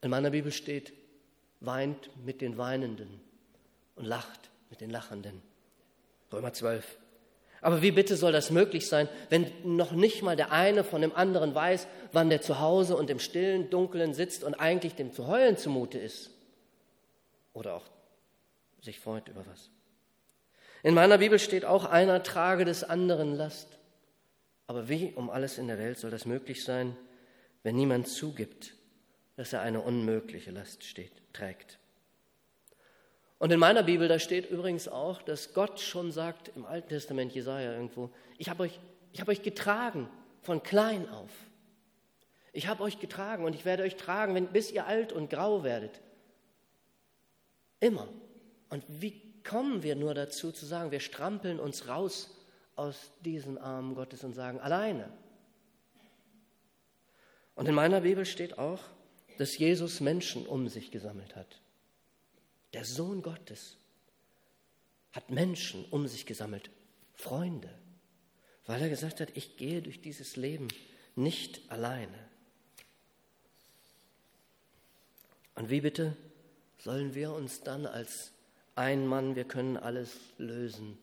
In 0.01 0.09
meiner 0.09 0.31
Bibel 0.31 0.51
steht, 0.51 0.93
weint 1.61 2.09
mit 2.25 2.41
den 2.41 2.57
Weinenden 2.57 3.21
und 3.95 4.05
lacht 4.05 4.49
mit 4.69 4.81
den 4.81 4.89
Lachenden. 4.89 5.41
Römer 6.33 6.51
12. 6.51 6.97
Aber 7.61 7.83
wie 7.83 7.91
bitte 7.91 8.15
soll 8.15 8.31
das 8.31 8.49
möglich 8.49 8.87
sein, 8.87 9.07
wenn 9.29 9.51
noch 9.63 9.91
nicht 9.91 10.23
mal 10.23 10.35
der 10.35 10.51
eine 10.51 10.83
von 10.83 11.01
dem 11.01 11.15
anderen 11.15 11.53
weiß, 11.53 11.87
wann 12.11 12.29
der 12.29 12.41
zu 12.41 12.59
Hause 12.59 12.97
und 12.97 13.09
im 13.11 13.19
stillen, 13.19 13.69
dunklen 13.69 14.15
sitzt 14.15 14.43
und 14.43 14.55
eigentlich 14.55 14.95
dem 14.95 15.13
zu 15.13 15.27
heulen 15.27 15.57
zumute 15.57 15.99
ist? 15.99 16.31
Oder 17.53 17.75
auch 17.75 17.85
sich 18.81 18.99
freut 18.99 19.27
über 19.27 19.45
was. 19.45 19.69
In 20.81 20.95
meiner 20.95 21.19
Bibel 21.19 21.37
steht 21.37 21.63
auch, 21.63 21.85
einer 21.85 22.23
trage 22.23 22.65
des 22.65 22.83
anderen 22.83 23.35
Last. 23.35 23.67
Aber 24.65 24.89
wie 24.89 25.13
um 25.15 25.29
alles 25.29 25.59
in 25.59 25.67
der 25.67 25.77
Welt 25.77 25.99
soll 25.99 26.09
das 26.09 26.25
möglich 26.25 26.63
sein, 26.63 26.97
wenn 27.61 27.75
niemand 27.75 28.07
zugibt, 28.07 28.73
dass 29.35 29.53
er 29.53 29.61
eine 29.61 29.81
unmögliche 29.81 30.49
Last 30.49 30.83
steht, 30.83 31.11
trägt? 31.33 31.77
Und 33.41 33.51
in 33.51 33.59
meiner 33.59 33.81
Bibel, 33.81 34.07
da 34.07 34.19
steht 34.19 34.51
übrigens 34.51 34.87
auch, 34.87 35.19
dass 35.23 35.55
Gott 35.55 35.79
schon 35.79 36.11
sagt, 36.11 36.51
im 36.55 36.63
Alten 36.63 36.89
Testament, 36.89 37.33
Jesaja 37.33 37.73
irgendwo, 37.73 38.11
ich 38.37 38.49
habe 38.49 38.61
euch, 38.61 38.79
hab 39.19 39.29
euch 39.29 39.41
getragen 39.41 40.07
von 40.43 40.61
klein 40.61 41.09
auf. 41.09 41.31
Ich 42.53 42.67
habe 42.67 42.83
euch 42.83 42.99
getragen 42.99 43.43
und 43.43 43.55
ich 43.55 43.65
werde 43.65 43.81
euch 43.81 43.95
tragen, 43.95 44.35
wenn, 44.35 44.49
bis 44.49 44.71
ihr 44.71 44.85
alt 44.85 45.11
und 45.11 45.31
grau 45.31 45.63
werdet. 45.63 46.01
Immer. 47.79 48.07
Und 48.69 48.83
wie 48.87 49.19
kommen 49.41 49.81
wir 49.81 49.95
nur 49.95 50.13
dazu 50.13 50.51
zu 50.51 50.67
sagen, 50.67 50.91
wir 50.91 50.99
strampeln 50.99 51.59
uns 51.59 51.87
raus 51.87 52.37
aus 52.75 53.11
diesen 53.25 53.57
Armen 53.57 53.95
Gottes 53.95 54.23
und 54.23 54.35
sagen, 54.35 54.59
alleine. 54.59 55.11
Und 57.55 57.67
in 57.67 57.73
meiner 57.73 58.01
Bibel 58.01 58.23
steht 58.23 58.59
auch, 58.59 58.81
dass 59.39 59.57
Jesus 59.57 59.99
Menschen 59.99 60.45
um 60.45 60.67
sich 60.67 60.91
gesammelt 60.91 61.35
hat. 61.35 61.60
Der 62.73 62.85
Sohn 62.85 63.21
Gottes 63.21 63.77
hat 65.11 65.29
Menschen 65.29 65.85
um 65.85 66.07
sich 66.07 66.25
gesammelt, 66.25 66.69
Freunde, 67.13 67.69
weil 68.65 68.81
er 68.81 68.89
gesagt 68.89 69.19
hat, 69.19 69.35
ich 69.35 69.57
gehe 69.57 69.81
durch 69.81 70.01
dieses 70.01 70.37
Leben 70.37 70.69
nicht 71.15 71.69
alleine. 71.69 72.17
Und 75.55 75.69
wie 75.69 75.81
bitte 75.81 76.15
sollen 76.77 77.13
wir 77.13 77.33
uns 77.33 77.61
dann 77.61 77.85
als 77.85 78.31
ein 78.75 79.05
Mann, 79.05 79.35
wir 79.35 79.43
können 79.43 79.75
alles 79.77 80.17
lösen, 80.37 80.97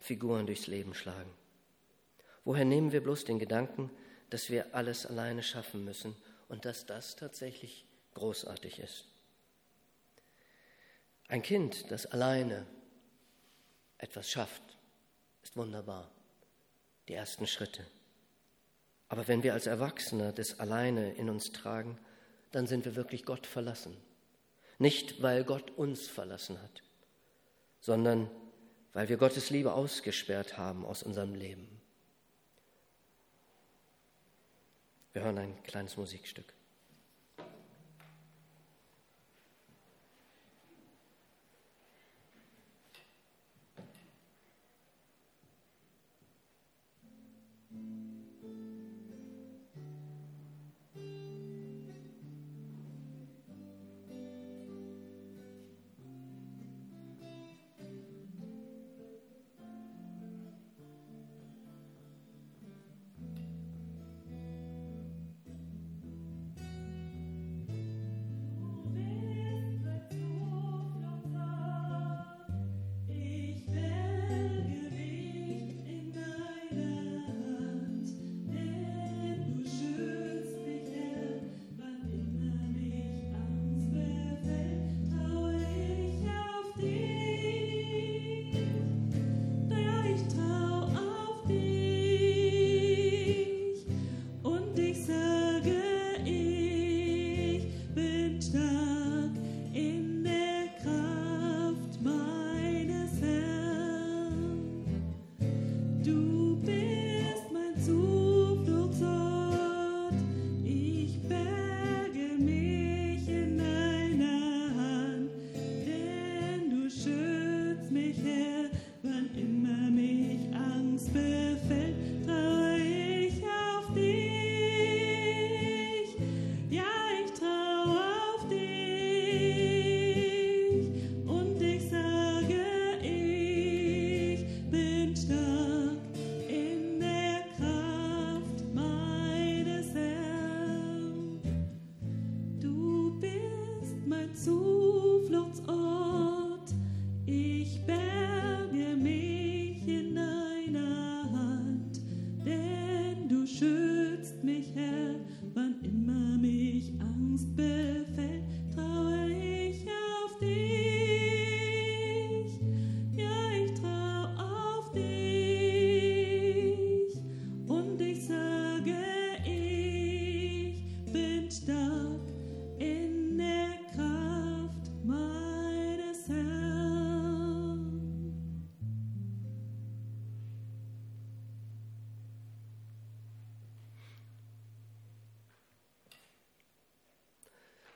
Figuren 0.00 0.46
durchs 0.46 0.66
Leben 0.66 0.94
schlagen? 0.94 1.30
Woher 2.44 2.66
nehmen 2.66 2.92
wir 2.92 3.02
bloß 3.02 3.24
den 3.24 3.38
Gedanken, 3.38 3.90
dass 4.28 4.50
wir 4.50 4.74
alles 4.74 5.06
alleine 5.06 5.42
schaffen 5.42 5.84
müssen 5.84 6.14
und 6.48 6.66
dass 6.66 6.84
das 6.84 7.16
tatsächlich 7.16 7.86
großartig 8.12 8.80
ist? 8.80 9.06
Ein 11.28 11.42
Kind, 11.42 11.90
das 11.90 12.06
alleine 12.06 12.66
etwas 13.98 14.30
schafft, 14.30 14.62
ist 15.42 15.56
wunderbar. 15.56 16.10
Die 17.08 17.14
ersten 17.14 17.46
Schritte. 17.46 17.84
Aber 19.08 19.28
wenn 19.28 19.42
wir 19.42 19.52
als 19.52 19.66
Erwachsene 19.66 20.32
das 20.32 20.58
alleine 20.58 21.12
in 21.14 21.28
uns 21.28 21.52
tragen, 21.52 21.98
dann 22.52 22.66
sind 22.66 22.84
wir 22.84 22.96
wirklich 22.96 23.24
Gott 23.24 23.46
verlassen. 23.46 23.96
Nicht, 24.78 25.22
weil 25.22 25.44
Gott 25.44 25.70
uns 25.72 26.06
verlassen 26.08 26.60
hat, 26.62 26.82
sondern 27.80 28.30
weil 28.92 29.08
wir 29.08 29.16
Gottes 29.16 29.50
Liebe 29.50 29.72
ausgesperrt 29.72 30.56
haben 30.56 30.84
aus 30.84 31.02
unserem 31.02 31.34
Leben. 31.34 31.80
Wir 35.12 35.22
hören 35.22 35.38
ein 35.38 35.62
kleines 35.62 35.96
Musikstück. 35.96 36.53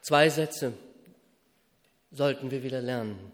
Zwei 0.08 0.30
Sätze 0.30 0.72
sollten 2.10 2.50
wir 2.50 2.62
wieder 2.62 2.80
lernen. 2.80 3.30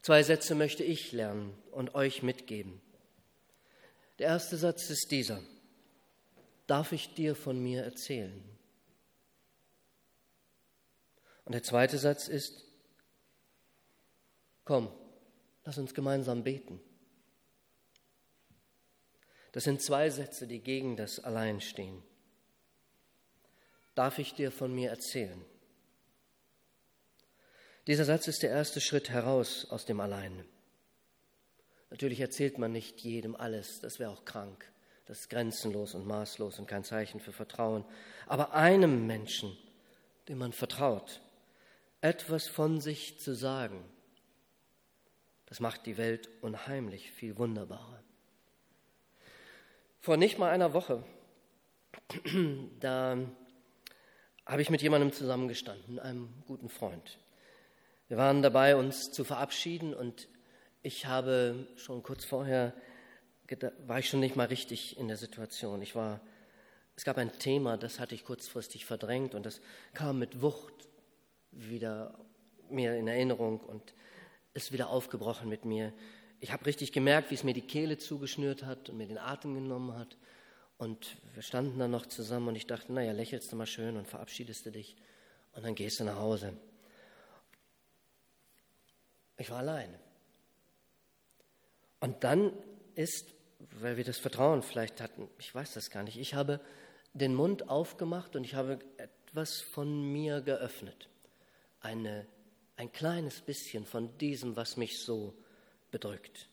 Zwei 0.00 0.22
Sätze 0.22 0.54
möchte 0.54 0.84
ich 0.84 1.10
lernen 1.10 1.60
und 1.72 1.96
euch 1.96 2.22
mitgeben. 2.22 2.80
Der 4.20 4.28
erste 4.28 4.56
Satz 4.56 4.88
ist 4.90 5.10
dieser. 5.10 5.42
Darf 6.68 6.92
ich 6.92 7.14
dir 7.14 7.34
von 7.34 7.60
mir 7.60 7.82
erzählen? 7.82 8.40
Und 11.46 11.50
der 11.50 11.64
zweite 11.64 11.98
Satz 11.98 12.28
ist, 12.28 12.64
komm, 14.64 14.88
lass 15.64 15.78
uns 15.78 15.94
gemeinsam 15.94 16.44
beten. 16.44 16.80
Das 19.50 19.64
sind 19.64 19.82
zwei 19.82 20.10
Sätze, 20.10 20.46
die 20.46 20.60
gegen 20.60 20.94
das 20.96 21.18
Allein 21.18 21.60
stehen. 21.60 22.04
Darf 24.00 24.18
ich 24.18 24.32
dir 24.32 24.50
von 24.50 24.74
mir 24.74 24.88
erzählen. 24.88 25.44
Dieser 27.86 28.06
Satz 28.06 28.28
ist 28.28 28.42
der 28.42 28.48
erste 28.48 28.80
Schritt 28.80 29.10
heraus 29.10 29.66
aus 29.68 29.84
dem 29.84 30.00
Allein. 30.00 30.42
Natürlich 31.90 32.18
erzählt 32.20 32.56
man 32.56 32.72
nicht 32.72 33.02
jedem 33.02 33.36
alles, 33.36 33.78
das 33.82 33.98
wäre 33.98 34.10
auch 34.10 34.24
krank, 34.24 34.72
das 35.04 35.20
ist 35.20 35.28
grenzenlos 35.28 35.94
und 35.94 36.06
maßlos 36.06 36.58
und 36.58 36.66
kein 36.66 36.82
Zeichen 36.82 37.20
für 37.20 37.32
Vertrauen. 37.32 37.84
Aber 38.26 38.54
einem 38.54 39.06
Menschen, 39.06 39.54
dem 40.28 40.38
man 40.38 40.54
vertraut, 40.54 41.20
etwas 42.00 42.48
von 42.48 42.80
sich 42.80 43.20
zu 43.20 43.34
sagen, 43.34 43.84
das 45.44 45.60
macht 45.60 45.84
die 45.84 45.98
Welt 45.98 46.30
unheimlich 46.40 47.12
viel 47.12 47.36
wunderbarer. 47.36 48.02
Vor 49.98 50.16
nicht 50.16 50.38
mal 50.38 50.48
einer 50.48 50.72
Woche, 50.72 51.04
da 52.80 53.18
habe 54.46 54.62
ich 54.62 54.70
mit 54.70 54.82
jemandem 54.82 55.12
zusammengestanden, 55.12 55.98
einem 55.98 56.28
guten 56.46 56.68
Freund. 56.68 57.18
Wir 58.08 58.16
waren 58.16 58.42
dabei, 58.42 58.76
uns 58.76 59.12
zu 59.12 59.24
verabschieden 59.24 59.94
und 59.94 60.28
ich 60.82 61.06
habe 61.06 61.66
schon 61.76 62.02
kurz 62.02 62.24
vorher, 62.24 62.74
war 63.86 63.98
ich 63.98 64.08
schon 64.08 64.20
nicht 64.20 64.36
mal 64.36 64.46
richtig 64.46 64.96
in 64.98 65.08
der 65.08 65.16
Situation. 65.16 65.82
Ich 65.82 65.94
war, 65.94 66.20
es 66.96 67.04
gab 67.04 67.18
ein 67.18 67.32
Thema, 67.38 67.76
das 67.76 68.00
hatte 68.00 68.14
ich 68.14 68.24
kurzfristig 68.24 68.84
verdrängt 68.84 69.34
und 69.34 69.46
das 69.46 69.60
kam 69.92 70.18
mit 70.18 70.42
Wucht 70.42 70.88
wieder 71.50 72.18
mir 72.70 72.96
in 72.96 73.08
Erinnerung 73.08 73.60
und 73.60 73.94
ist 74.54 74.72
wieder 74.72 74.90
aufgebrochen 74.90 75.48
mit 75.48 75.64
mir. 75.64 75.92
Ich 76.40 76.52
habe 76.52 76.66
richtig 76.66 76.92
gemerkt, 76.92 77.30
wie 77.30 77.34
es 77.34 77.44
mir 77.44 77.54
die 77.54 77.60
Kehle 77.60 77.98
zugeschnürt 77.98 78.64
hat 78.64 78.88
und 78.88 78.96
mir 78.96 79.06
den 79.06 79.18
Atem 79.18 79.54
genommen 79.54 79.96
hat. 79.96 80.16
Und 80.80 81.18
wir 81.34 81.42
standen 81.42 81.78
dann 81.78 81.90
noch 81.90 82.06
zusammen 82.06 82.48
und 82.48 82.56
ich 82.56 82.66
dachte, 82.66 82.90
naja, 82.90 83.12
lächelst 83.12 83.52
du 83.52 83.56
mal 83.56 83.66
schön 83.66 83.98
und 83.98 84.08
verabschiedest 84.08 84.64
du 84.64 84.70
dich 84.70 84.96
und 85.52 85.62
dann 85.62 85.74
gehst 85.74 86.00
du 86.00 86.04
nach 86.04 86.16
Hause. 86.16 86.56
Ich 89.36 89.50
war 89.50 89.58
allein. 89.58 89.94
Und 92.00 92.24
dann 92.24 92.54
ist, 92.94 93.34
weil 93.58 93.98
wir 93.98 94.04
das 94.04 94.16
Vertrauen 94.16 94.62
vielleicht 94.62 95.02
hatten, 95.02 95.28
ich 95.38 95.54
weiß 95.54 95.74
das 95.74 95.90
gar 95.90 96.02
nicht, 96.02 96.18
ich 96.18 96.32
habe 96.32 96.60
den 97.12 97.34
Mund 97.34 97.68
aufgemacht 97.68 98.34
und 98.34 98.44
ich 98.44 98.54
habe 98.54 98.78
etwas 98.96 99.60
von 99.60 100.10
mir 100.10 100.40
geöffnet. 100.40 101.10
Eine 101.82 102.26
ein 102.76 102.90
kleines 102.90 103.42
bisschen 103.42 103.84
von 103.84 104.16
diesem, 104.16 104.56
was 104.56 104.78
mich 104.78 105.02
so 105.04 105.34
bedrückt. 105.90 106.48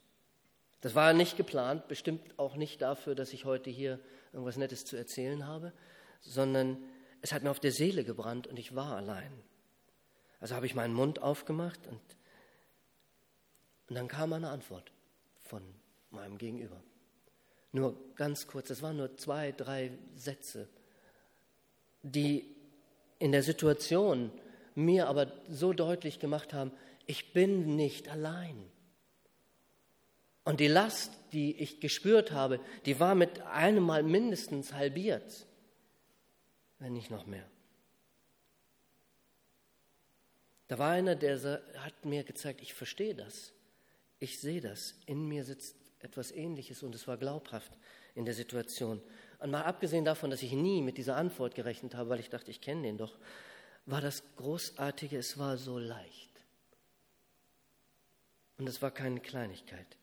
Das 0.81 0.95
war 0.95 1.13
nicht 1.13 1.37
geplant, 1.37 1.87
bestimmt 1.87 2.37
auch 2.37 2.57
nicht 2.57 2.81
dafür, 2.81 3.15
dass 3.15 3.31
ich 3.31 3.45
heute 3.45 3.69
hier 3.69 4.01
irgendwas 4.33 4.57
Nettes 4.57 4.85
zu 4.85 4.95
erzählen 4.95 5.45
habe, 5.45 5.73
sondern 6.21 6.77
es 7.21 7.33
hat 7.33 7.43
mir 7.43 7.51
auf 7.51 7.59
der 7.59 7.71
Seele 7.71 8.03
gebrannt 8.03 8.47
und 8.47 8.57
ich 8.57 8.75
war 8.75 8.95
allein. 8.95 9.31
Also 10.39 10.55
habe 10.55 10.65
ich 10.65 10.75
meinen 10.75 10.93
Mund 10.93 11.21
aufgemacht 11.21 11.87
und, 11.87 12.01
und 13.89 13.95
dann 13.95 14.07
kam 14.07 14.33
eine 14.33 14.49
Antwort 14.49 14.91
von 15.39 15.63
meinem 16.11 16.37
Gegenüber. 16.37 16.81
Nur 17.71 17.97
ganz 18.15 18.47
kurz, 18.47 18.69
es 18.69 18.81
waren 18.81 18.97
nur 18.97 19.17
zwei, 19.17 19.51
drei 19.51 19.91
Sätze, 20.15 20.67
die 22.03 22.55
in 23.19 23.31
der 23.31 23.43
Situation 23.43 24.31
mir 24.75 25.07
aber 25.07 25.31
so 25.49 25.73
deutlich 25.73 26.19
gemacht 26.19 26.53
haben, 26.53 26.71
ich 27.07 27.33
bin 27.33 27.75
nicht 27.75 28.09
allein. 28.09 28.69
Und 30.47 30.61
die 30.61 30.69
Last, 30.69 31.11
die 31.33 31.57
ich 31.57 31.81
gespürt 31.81 32.31
habe, 32.31 32.61
die 32.85 33.01
war 33.01 33.15
mit 33.15 33.41
einem 33.41 33.83
Mal 33.83 34.01
mindestens 34.01 34.71
halbiert, 34.71 35.45
wenn 36.79 36.93
nicht 36.93 37.11
noch 37.11 37.25
mehr. 37.25 37.43
Da 40.69 40.77
war 40.79 40.91
einer, 40.91 41.17
der 41.17 41.61
hat 41.79 42.05
mir 42.05 42.23
gezeigt, 42.23 42.61
ich 42.61 42.73
verstehe 42.73 43.13
das, 43.13 43.51
ich 44.19 44.39
sehe 44.39 44.61
das, 44.61 44.95
in 45.05 45.27
mir 45.27 45.43
sitzt 45.43 45.75
etwas 45.99 46.31
Ähnliches 46.31 46.81
und 46.81 46.95
es 46.95 47.09
war 47.09 47.17
glaubhaft 47.17 47.77
in 48.15 48.23
der 48.23 48.33
Situation. 48.33 49.01
Und 49.39 49.51
mal 49.51 49.63
abgesehen 49.63 50.05
davon, 50.05 50.29
dass 50.29 50.41
ich 50.43 50.53
nie 50.53 50.81
mit 50.81 50.97
dieser 50.97 51.17
Antwort 51.17 51.55
gerechnet 51.55 51.93
habe, 51.93 52.11
weil 52.11 52.21
ich 52.21 52.29
dachte, 52.29 52.51
ich 52.51 52.61
kenne 52.61 52.83
den 52.83 52.97
doch, 52.97 53.17
war 53.85 53.99
das 53.99 54.23
Großartige, 54.37 55.17
es 55.17 55.37
war 55.37 55.57
so 55.57 55.77
leicht. 55.77 56.31
Und 58.57 58.69
es 58.69 58.81
war 58.81 58.91
keine 58.91 59.19
Kleinigkeit. 59.19 59.97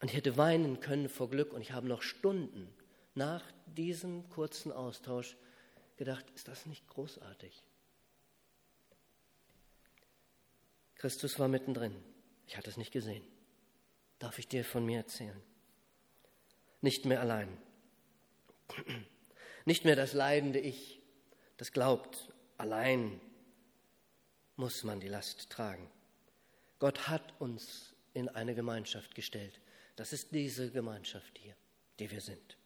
Und 0.00 0.08
ich 0.08 0.16
hätte 0.16 0.36
weinen 0.36 0.80
können 0.80 1.08
vor 1.08 1.28
Glück 1.28 1.52
und 1.52 1.60
ich 1.60 1.72
habe 1.72 1.88
noch 1.88 2.02
Stunden 2.02 2.72
nach 3.14 3.42
diesem 3.66 4.28
kurzen 4.30 4.70
Austausch 4.72 5.36
gedacht, 5.96 6.24
ist 6.34 6.48
das 6.48 6.66
nicht 6.66 6.86
großartig? 6.88 7.64
Christus 10.94 11.38
war 11.38 11.48
mittendrin. 11.48 11.94
Ich 12.46 12.56
hatte 12.56 12.70
es 12.70 12.76
nicht 12.76 12.92
gesehen. 12.92 13.24
Darf 14.18 14.38
ich 14.38 14.48
dir 14.48 14.64
von 14.64 14.84
mir 14.84 14.98
erzählen? 14.98 15.40
Nicht 16.80 17.04
mehr 17.04 17.20
allein. 17.20 17.56
Nicht 19.64 19.84
mehr 19.84 19.96
das 19.96 20.14
leidende 20.14 20.60
Ich, 20.60 21.02
das 21.58 21.72
glaubt 21.72 22.32
Allein 22.58 23.20
muss 24.56 24.82
man 24.82 24.98
die 24.98 25.06
Last 25.06 25.48
tragen. 25.48 25.88
Gott 26.80 27.08
hat 27.08 27.40
uns 27.40 27.94
in 28.14 28.28
eine 28.28 28.56
Gemeinschaft 28.56 29.14
gestellt. 29.14 29.60
Das 29.98 30.12
ist 30.12 30.32
diese 30.32 30.70
Gemeinschaft 30.70 31.38
hier, 31.38 31.54
die 31.98 32.10
wir 32.10 32.20
sind. 32.20 32.56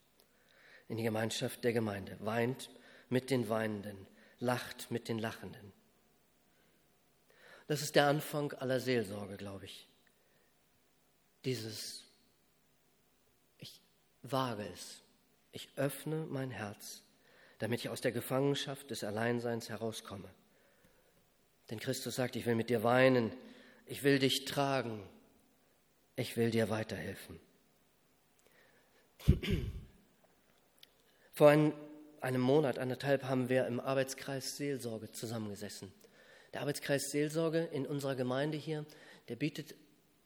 In 0.88 0.97
die 0.97 1.03
Gemeinschaft 1.03 1.64
der 1.64 1.73
Gemeinde. 1.73 2.16
Weint 2.21 2.71
mit 3.09 3.31
den 3.31 3.49
Weinenden, 3.49 4.07
lacht 4.38 4.90
mit 4.90 5.09
den 5.09 5.18
Lachenden. 5.18 5.73
Das 7.66 7.81
ist 7.81 7.97
der 7.97 8.07
Anfang 8.07 8.53
aller 8.53 8.81
Seelsorge, 8.81 9.37
glaube 9.37 9.64
ich. 9.64 9.88
Dieses, 11.45 12.05
ich 13.59 13.81
wage 14.23 14.68
es, 14.73 15.03
ich 15.53 15.68
öffne 15.77 16.27
mein 16.27 16.51
Herz 16.51 17.03
damit 17.62 17.79
ich 17.79 17.90
aus 17.90 18.01
der 18.01 18.11
Gefangenschaft 18.11 18.90
des 18.90 19.05
Alleinseins 19.05 19.68
herauskomme. 19.68 20.29
Denn 21.71 21.79
Christus 21.79 22.16
sagt, 22.16 22.35
ich 22.35 22.45
will 22.45 22.57
mit 22.57 22.71
dir 22.71 22.83
weinen, 22.83 23.33
ich 23.87 24.03
will 24.03 24.18
dich 24.18 24.47
tragen, 24.47 25.09
ich 26.16 26.37
will 26.37 26.51
dir 26.51 26.68
weiterhelfen. 26.70 27.40
Vor 31.33 31.48
ein, 31.48 31.72
einem 32.20 32.40
Monat, 32.40 32.79
anderthalb, 32.79 33.25
haben 33.25 33.48
wir 33.48 33.66
im 33.66 33.81
Arbeitskreis 33.81 34.57
Seelsorge 34.57 35.12
zusammengesessen. 35.12 35.92
Der 36.53 36.61
Arbeitskreis 36.61 37.11
Seelsorge 37.11 37.64
in 37.72 37.87
unserer 37.87 38.14
Gemeinde 38.14 38.59
hier, 38.59 38.85
der 39.29 39.37
bietet 39.37 39.75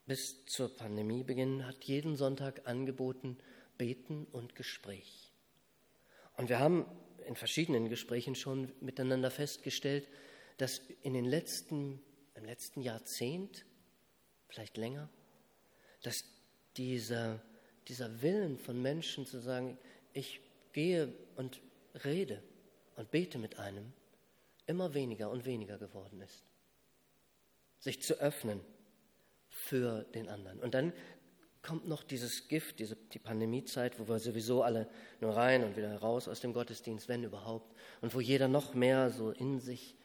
bis 0.06 0.44
zur 0.46 0.74
Pandemiebeginn, 0.74 1.66
hat 1.66 1.84
jeden 1.84 2.16
Sonntag 2.16 2.66
angeboten 2.66 3.38
Beten 3.78 4.26
und 4.32 4.54
Gespräch. 4.54 5.32
Und 6.36 6.48
wir 6.48 6.58
haben 6.58 6.86
in 7.26 7.36
verschiedenen 7.36 7.88
Gesprächen 7.88 8.34
schon 8.34 8.72
miteinander 8.80 9.30
festgestellt, 9.30 10.08
dass 10.58 10.80
in 11.02 11.14
den 11.14 11.24
letzten, 11.24 12.00
im 12.34 12.44
letzten 12.44 12.80
Jahrzehnt, 12.80 13.64
vielleicht 14.48 14.76
länger, 14.76 15.08
dass 16.06 16.22
dieser, 16.76 17.40
dieser 17.88 18.22
Willen 18.22 18.58
von 18.58 18.80
Menschen 18.80 19.26
zu 19.26 19.40
sagen, 19.40 19.76
ich 20.12 20.40
gehe 20.72 21.12
und 21.34 21.60
rede 22.04 22.40
und 22.94 23.10
bete 23.10 23.38
mit 23.38 23.58
einem, 23.58 23.92
immer 24.66 24.94
weniger 24.94 25.30
und 25.30 25.44
weniger 25.44 25.78
geworden 25.78 26.20
ist. 26.20 26.44
Sich 27.80 28.02
zu 28.02 28.14
öffnen 28.20 28.60
für 29.48 30.04
den 30.14 30.28
anderen. 30.28 30.60
Und 30.60 30.74
dann 30.74 30.92
kommt 31.60 31.88
noch 31.88 32.04
dieses 32.04 32.46
Gift, 32.46 32.78
diese, 32.78 32.94
die 32.94 33.18
Pandemiezeit, 33.18 33.98
wo 33.98 34.06
wir 34.06 34.20
sowieso 34.20 34.62
alle 34.62 34.88
nur 35.20 35.34
rein 35.34 35.64
und 35.64 35.76
wieder 35.76 35.96
raus 35.98 36.28
aus 36.28 36.38
dem 36.38 36.52
Gottesdienst, 36.52 37.08
wenn 37.08 37.24
überhaupt, 37.24 37.74
und 38.00 38.14
wo 38.14 38.20
jeder 38.20 38.46
noch 38.46 38.74
mehr 38.74 39.10
so 39.10 39.32
in 39.32 39.58
sich 39.58 39.96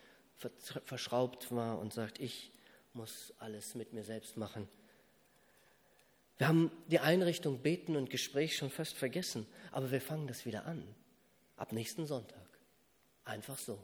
verschraubt 0.85 1.51
war 1.51 1.77
und 1.77 1.93
sagt, 1.93 2.19
ich 2.19 2.51
muss 2.93 3.35
alles 3.37 3.75
mit 3.75 3.93
mir 3.93 4.03
selbst 4.03 4.35
machen. 4.35 4.67
Wir 6.41 6.47
haben 6.47 6.71
die 6.87 6.97
Einrichtung 6.97 7.59
Beten 7.59 7.95
und 7.95 8.09
Gespräch 8.09 8.57
schon 8.57 8.71
fast 8.71 8.97
vergessen, 8.97 9.45
aber 9.69 9.91
wir 9.91 10.01
fangen 10.01 10.25
das 10.25 10.43
wieder 10.43 10.65
an. 10.65 10.83
Ab 11.55 11.71
nächsten 11.71 12.07
Sonntag. 12.07 12.47
Einfach 13.25 13.59
so. 13.59 13.77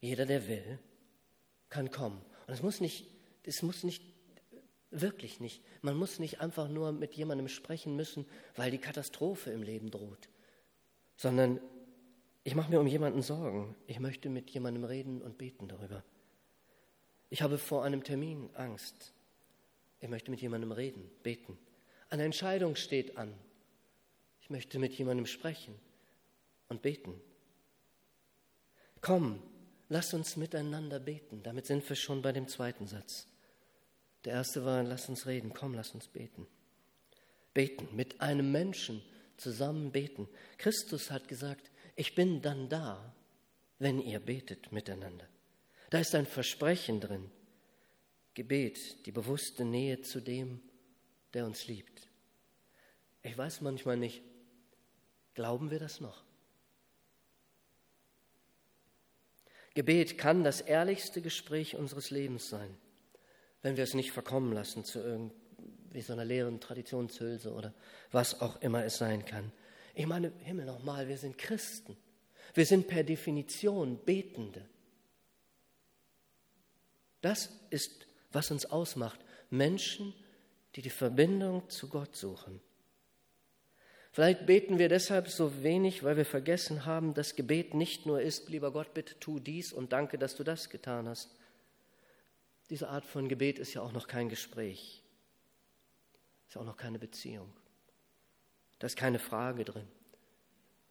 Jeder, 0.00 0.24
der 0.24 0.48
will, 0.48 0.78
kann 1.68 1.90
kommen. 1.90 2.24
Und 2.46 2.54
es 2.54 2.62
muss 2.62 2.80
nicht, 2.80 3.06
es 3.44 3.60
muss 3.60 3.84
nicht 3.84 4.02
Wirklich 4.90 5.38
nicht. 5.38 5.62
Man 5.82 5.98
muss 5.98 6.18
nicht 6.18 6.40
einfach 6.40 6.68
nur 6.68 6.92
mit 6.92 7.12
jemandem 7.12 7.48
sprechen 7.48 7.94
müssen, 7.94 8.24
weil 8.56 8.70
die 8.70 8.78
Katastrophe 8.78 9.50
im 9.50 9.62
Leben 9.62 9.90
droht, 9.90 10.30
sondern 11.16 11.60
ich 12.42 12.54
mache 12.54 12.70
mir 12.70 12.80
um 12.80 12.86
jemanden 12.86 13.20
Sorgen. 13.20 13.76
Ich 13.86 14.00
möchte 14.00 14.30
mit 14.30 14.48
jemandem 14.48 14.84
reden 14.84 15.20
und 15.20 15.36
beten 15.36 15.68
darüber. 15.68 16.02
Ich 17.28 17.42
habe 17.42 17.58
vor 17.58 17.84
einem 17.84 18.02
Termin 18.02 18.48
Angst. 18.54 19.12
Ich 20.02 20.08
möchte 20.08 20.32
mit 20.32 20.42
jemandem 20.42 20.72
reden, 20.72 21.08
beten. 21.22 21.56
Eine 22.10 22.24
Entscheidung 22.24 22.74
steht 22.74 23.16
an. 23.16 23.32
Ich 24.40 24.50
möchte 24.50 24.80
mit 24.80 24.92
jemandem 24.94 25.26
sprechen 25.26 25.78
und 26.68 26.82
beten. 26.82 27.20
Komm, 29.00 29.40
lass 29.88 30.12
uns 30.12 30.36
miteinander 30.36 30.98
beten. 30.98 31.44
Damit 31.44 31.66
sind 31.66 31.88
wir 31.88 31.94
schon 31.94 32.20
bei 32.20 32.32
dem 32.32 32.48
zweiten 32.48 32.88
Satz. 32.88 33.28
Der 34.24 34.34
erste 34.34 34.64
war, 34.64 34.82
lass 34.82 35.08
uns 35.08 35.26
reden. 35.26 35.54
Komm, 35.54 35.74
lass 35.74 35.92
uns 35.94 36.08
beten. 36.08 36.48
Beten, 37.54 37.94
mit 37.94 38.20
einem 38.20 38.50
Menschen 38.50 39.02
zusammen 39.36 39.92
beten. 39.92 40.28
Christus 40.58 41.12
hat 41.12 41.28
gesagt, 41.28 41.70
ich 41.94 42.16
bin 42.16 42.42
dann 42.42 42.68
da, 42.68 43.14
wenn 43.78 44.00
ihr 44.00 44.18
betet 44.18 44.72
miteinander. 44.72 45.28
Da 45.90 46.00
ist 46.00 46.14
ein 46.16 46.26
Versprechen 46.26 47.00
drin. 47.00 47.30
Gebet, 48.34 49.06
die 49.06 49.12
bewusste 49.12 49.64
Nähe 49.64 50.00
zu 50.00 50.20
dem, 50.20 50.60
der 51.34 51.44
uns 51.44 51.66
liebt. 51.66 52.08
Ich 53.22 53.36
weiß 53.36 53.60
manchmal 53.60 53.96
nicht, 53.96 54.22
glauben 55.34 55.70
wir 55.70 55.78
das 55.78 56.00
noch? 56.00 56.24
Gebet 59.74 60.18
kann 60.18 60.44
das 60.44 60.60
ehrlichste 60.60 61.22
Gespräch 61.22 61.76
unseres 61.76 62.10
Lebens 62.10 62.48
sein, 62.48 62.76
wenn 63.62 63.76
wir 63.76 63.84
es 63.84 63.94
nicht 63.94 64.12
verkommen 64.12 64.52
lassen 64.52 64.84
zu 64.84 64.98
irgendwie 64.98 66.02
so 66.02 66.12
einer 66.12 66.24
leeren 66.24 66.60
Traditionshülse 66.60 67.52
oder 67.52 67.74
was 68.10 68.40
auch 68.40 68.60
immer 68.60 68.84
es 68.84 68.98
sein 68.98 69.24
kann. 69.24 69.52
Ich 69.94 70.06
meine, 70.06 70.32
Himmel 70.40 70.66
nochmal, 70.66 71.08
wir 71.08 71.18
sind 71.18 71.38
Christen. 71.38 71.96
Wir 72.54 72.66
sind 72.66 72.88
per 72.88 73.04
Definition 73.04 74.02
Betende. 74.04 74.66
Das 77.20 77.50
ist, 77.70 78.06
was 78.32 78.50
uns 78.50 78.66
ausmacht. 78.66 79.20
Menschen, 79.50 80.14
die 80.74 80.82
die 80.82 80.90
Verbindung 80.90 81.68
zu 81.68 81.88
Gott 81.88 82.16
suchen. 82.16 82.60
Vielleicht 84.12 84.44
beten 84.44 84.78
wir 84.78 84.90
deshalb 84.90 85.28
so 85.28 85.62
wenig, 85.62 86.02
weil 86.02 86.18
wir 86.18 86.26
vergessen 86.26 86.84
haben, 86.84 87.14
dass 87.14 87.34
Gebet 87.34 87.72
nicht 87.72 88.04
nur 88.04 88.20
ist, 88.20 88.50
lieber 88.50 88.70
Gott, 88.70 88.92
bitte 88.92 89.18
tu 89.18 89.38
dies 89.38 89.72
und 89.72 89.92
danke, 89.92 90.18
dass 90.18 90.36
du 90.36 90.44
das 90.44 90.68
getan 90.68 91.08
hast. 91.08 91.30
Diese 92.68 92.88
Art 92.88 93.06
von 93.06 93.28
Gebet 93.28 93.58
ist 93.58 93.72
ja 93.72 93.80
auch 93.80 93.92
noch 93.92 94.06
kein 94.06 94.28
Gespräch, 94.28 95.02
ist 96.48 96.56
auch 96.58 96.64
noch 96.64 96.76
keine 96.76 96.98
Beziehung. 96.98 97.52
Da 98.78 98.86
ist 98.86 98.96
keine 98.96 99.18
Frage 99.18 99.64
drin. 99.64 99.88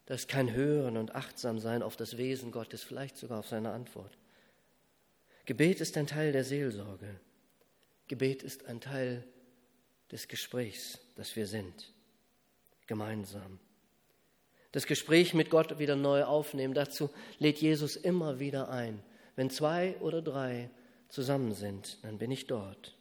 Da 0.06 0.14
ist 0.14 0.26
kein 0.26 0.52
Hören 0.52 0.96
und 0.96 1.14
Achtsamsein 1.14 1.82
auf 1.82 1.96
das 1.96 2.16
Wesen 2.16 2.50
Gottes, 2.50 2.82
vielleicht 2.82 3.16
sogar 3.16 3.38
auf 3.38 3.48
seine 3.48 3.70
Antwort. 3.70 4.18
Gebet 5.44 5.80
ist 5.80 5.96
ein 5.96 6.06
Teil 6.06 6.32
der 6.32 6.44
Seelsorge. 6.44 7.20
Gebet 8.12 8.42
ist 8.42 8.66
ein 8.66 8.82
Teil 8.82 9.24
des 10.10 10.28
Gesprächs, 10.28 10.98
das 11.16 11.34
wir 11.34 11.46
sind 11.46 11.94
gemeinsam. 12.86 13.58
Das 14.70 14.84
Gespräch 14.84 15.32
mit 15.32 15.48
Gott 15.48 15.78
wieder 15.78 15.96
neu 15.96 16.24
aufnehmen, 16.24 16.74
dazu 16.74 17.08
lädt 17.38 17.62
Jesus 17.62 17.96
immer 17.96 18.38
wieder 18.38 18.68
ein. 18.68 19.02
Wenn 19.34 19.48
zwei 19.48 19.96
oder 20.00 20.20
drei 20.20 20.68
zusammen 21.08 21.54
sind, 21.54 22.04
dann 22.04 22.18
bin 22.18 22.30
ich 22.30 22.46
dort. 22.46 22.94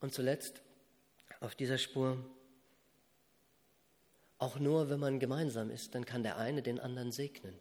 Und 0.00 0.12
zuletzt 0.12 0.62
auf 1.38 1.54
dieser 1.54 1.78
Spur, 1.78 2.18
auch 4.38 4.58
nur 4.58 4.90
wenn 4.90 4.98
man 4.98 5.20
gemeinsam 5.20 5.70
ist, 5.70 5.94
dann 5.94 6.04
kann 6.04 6.24
der 6.24 6.38
eine 6.38 6.60
den 6.60 6.80
anderen 6.80 7.12
segnen. 7.12 7.56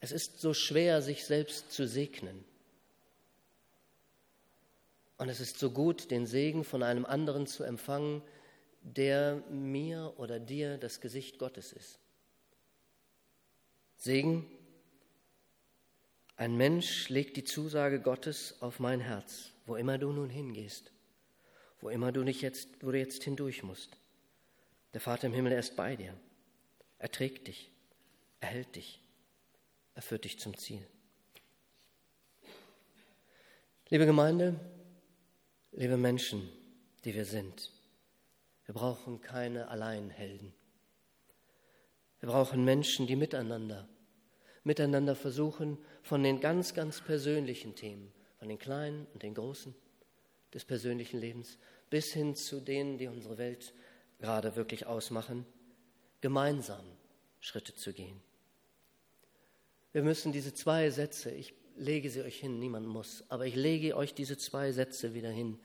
Es 0.00 0.12
ist 0.12 0.40
so 0.40 0.54
schwer, 0.54 1.02
sich 1.02 1.24
selbst 1.24 1.72
zu 1.72 1.86
segnen. 1.86 2.44
Und 5.16 5.28
es 5.28 5.40
ist 5.40 5.58
so 5.58 5.70
gut, 5.70 6.10
den 6.10 6.26
Segen 6.26 6.62
von 6.62 6.82
einem 6.82 7.04
anderen 7.04 7.46
zu 7.46 7.64
empfangen, 7.64 8.22
der 8.82 9.42
mir 9.50 10.14
oder 10.16 10.38
dir 10.38 10.78
das 10.78 11.00
Gesicht 11.00 11.38
Gottes 11.38 11.72
ist. 11.72 11.98
Segen, 13.96 14.46
ein 16.36 16.56
Mensch 16.56 17.08
legt 17.08 17.36
die 17.36 17.42
Zusage 17.42 18.00
Gottes 18.00 18.54
auf 18.60 18.78
mein 18.78 19.00
Herz, 19.00 19.50
wo 19.66 19.74
immer 19.74 19.98
du 19.98 20.12
nun 20.12 20.30
hingehst, 20.30 20.92
wo 21.80 21.88
immer 21.88 22.12
du 22.12 22.22
nicht 22.22 22.40
jetzt, 22.42 22.68
wo 22.80 22.92
du 22.92 22.98
jetzt 22.98 23.24
hindurch 23.24 23.64
musst. 23.64 23.96
Der 24.94 25.00
Vater 25.00 25.26
im 25.26 25.34
Himmel, 25.34 25.52
er 25.52 25.58
ist 25.58 25.74
bei 25.74 25.96
dir. 25.96 26.14
Er 27.00 27.10
trägt 27.10 27.48
dich, 27.48 27.72
er 28.40 28.50
hält 28.50 28.76
dich, 28.76 29.00
er 29.98 30.02
führt 30.02 30.22
dich 30.22 30.38
zum 30.38 30.56
Ziel. 30.56 30.86
Liebe 33.88 34.06
Gemeinde, 34.06 34.54
Liebe 35.72 35.96
Menschen, 35.96 36.48
die 37.04 37.16
wir 37.16 37.24
sind, 37.24 37.72
wir 38.64 38.74
brauchen 38.74 39.20
keine 39.20 39.66
Alleinhelden. 39.66 40.54
Wir 42.20 42.28
brauchen 42.28 42.64
Menschen, 42.64 43.08
die 43.08 43.16
miteinander, 43.16 43.88
miteinander 44.62 45.16
versuchen, 45.16 45.78
von 46.04 46.22
den 46.22 46.38
ganz, 46.38 46.74
ganz 46.74 47.00
persönlichen 47.00 47.74
Themen, 47.74 48.12
von 48.38 48.48
den 48.48 48.58
kleinen 48.60 49.04
und 49.14 49.24
den 49.24 49.34
großen 49.34 49.74
des 50.54 50.64
persönlichen 50.64 51.18
Lebens 51.18 51.58
bis 51.90 52.12
hin 52.12 52.36
zu 52.36 52.60
denen, 52.60 52.98
die 52.98 53.08
unsere 53.08 53.36
Welt 53.36 53.74
gerade 54.20 54.54
wirklich 54.54 54.86
ausmachen, 54.86 55.44
gemeinsam 56.20 56.84
Schritte 57.40 57.74
zu 57.74 57.92
gehen. 57.92 58.27
Wir 59.98 60.04
müssen 60.04 60.30
diese 60.30 60.54
zwei 60.54 60.90
Sätze, 60.90 61.32
ich 61.32 61.52
lege 61.74 62.08
sie 62.08 62.22
euch 62.22 62.38
hin, 62.38 62.60
niemand 62.60 62.86
muss, 62.86 63.24
aber 63.30 63.46
ich 63.46 63.56
lege 63.56 63.96
euch 63.96 64.14
diese 64.14 64.38
zwei 64.38 64.70
Sätze 64.70 65.12
wieder 65.12 65.28
hin 65.28 65.58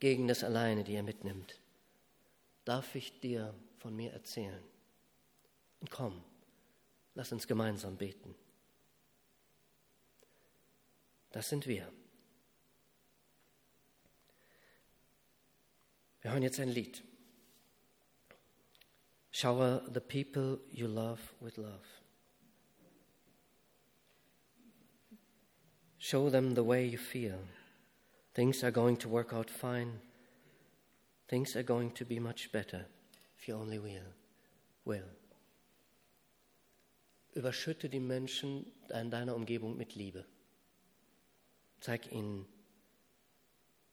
gegen 0.00 0.26
das 0.26 0.42
Alleine, 0.42 0.82
die 0.82 0.94
ihr 0.94 1.04
mitnimmt. 1.04 1.60
Darf 2.64 2.96
ich 2.96 3.20
dir 3.20 3.54
von 3.78 3.94
mir 3.94 4.12
erzählen? 4.12 4.60
Und 5.78 5.92
komm, 5.92 6.20
lass 7.14 7.30
uns 7.30 7.46
gemeinsam 7.46 7.96
beten. 7.96 8.34
Das 11.30 11.48
sind 11.48 11.68
wir. 11.68 11.88
Wir 16.22 16.32
hören 16.32 16.42
jetzt 16.42 16.58
ein 16.58 16.70
Lied. 16.70 17.04
Shower 19.30 19.88
the 19.94 20.00
people 20.00 20.58
you 20.72 20.88
love 20.88 21.20
with 21.38 21.56
love. 21.56 21.95
Show 26.06 26.30
them 26.30 26.54
the 26.54 26.62
way 26.62 26.86
you 26.86 26.98
feel. 26.98 27.40
Things 28.32 28.62
are 28.62 28.70
going 28.70 28.96
to 28.98 29.08
work 29.08 29.32
out 29.32 29.50
fine. 29.50 29.90
Things 31.26 31.56
are 31.56 31.64
going 31.64 31.90
to 31.94 32.04
be 32.04 32.20
much 32.20 32.52
better 32.52 32.86
if 33.36 33.48
you 33.48 33.56
only 33.56 33.80
will. 33.80 34.12
will. 34.84 35.08
Überschütte 37.34 37.88
die 37.88 37.98
Menschen 37.98 38.66
in 38.88 39.10
deiner 39.10 39.34
Umgebung 39.34 39.76
mit 39.76 39.96
Liebe. 39.96 40.24
Zeig 41.80 42.12
ihnen 42.12 42.46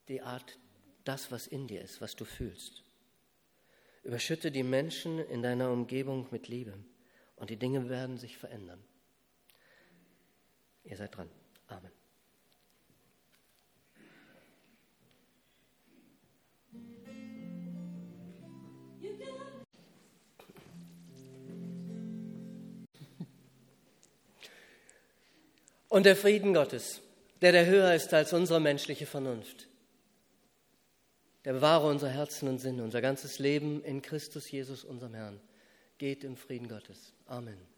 die 0.06 0.22
Art, 0.22 0.56
das, 1.02 1.32
was 1.32 1.48
in 1.48 1.66
dir 1.66 1.82
ist, 1.82 2.00
was 2.00 2.14
du 2.14 2.24
fühlst. 2.24 2.84
Überschütte 4.04 4.52
die 4.52 4.62
Menschen 4.62 5.18
in 5.18 5.42
deiner 5.42 5.68
Umgebung 5.72 6.28
mit 6.30 6.46
Liebe 6.46 6.78
und 7.34 7.50
die 7.50 7.56
Dinge 7.56 7.88
werden 7.88 8.18
sich 8.18 8.38
verändern. 8.38 8.84
Ihr 10.84 10.96
seid 10.96 11.16
dran. 11.16 11.28
Amen. 11.66 12.03
Und 25.94 26.06
der 26.06 26.16
Frieden 26.16 26.54
Gottes, 26.54 27.02
der 27.40 27.52
der 27.52 27.66
höher 27.66 27.94
ist 27.94 28.12
als 28.12 28.32
unsere 28.32 28.58
menschliche 28.58 29.06
Vernunft, 29.06 29.68
der 31.44 31.52
bewahre 31.52 31.86
unser 31.86 32.08
Herzen 32.08 32.48
und 32.48 32.58
Sinne, 32.58 32.82
unser 32.82 33.00
ganzes 33.00 33.38
Leben 33.38 33.80
in 33.84 34.02
Christus 34.02 34.50
Jesus, 34.50 34.82
unserem 34.82 35.14
Herrn. 35.14 35.40
Geht 35.98 36.24
im 36.24 36.36
Frieden 36.36 36.66
Gottes. 36.66 37.12
Amen. 37.26 37.73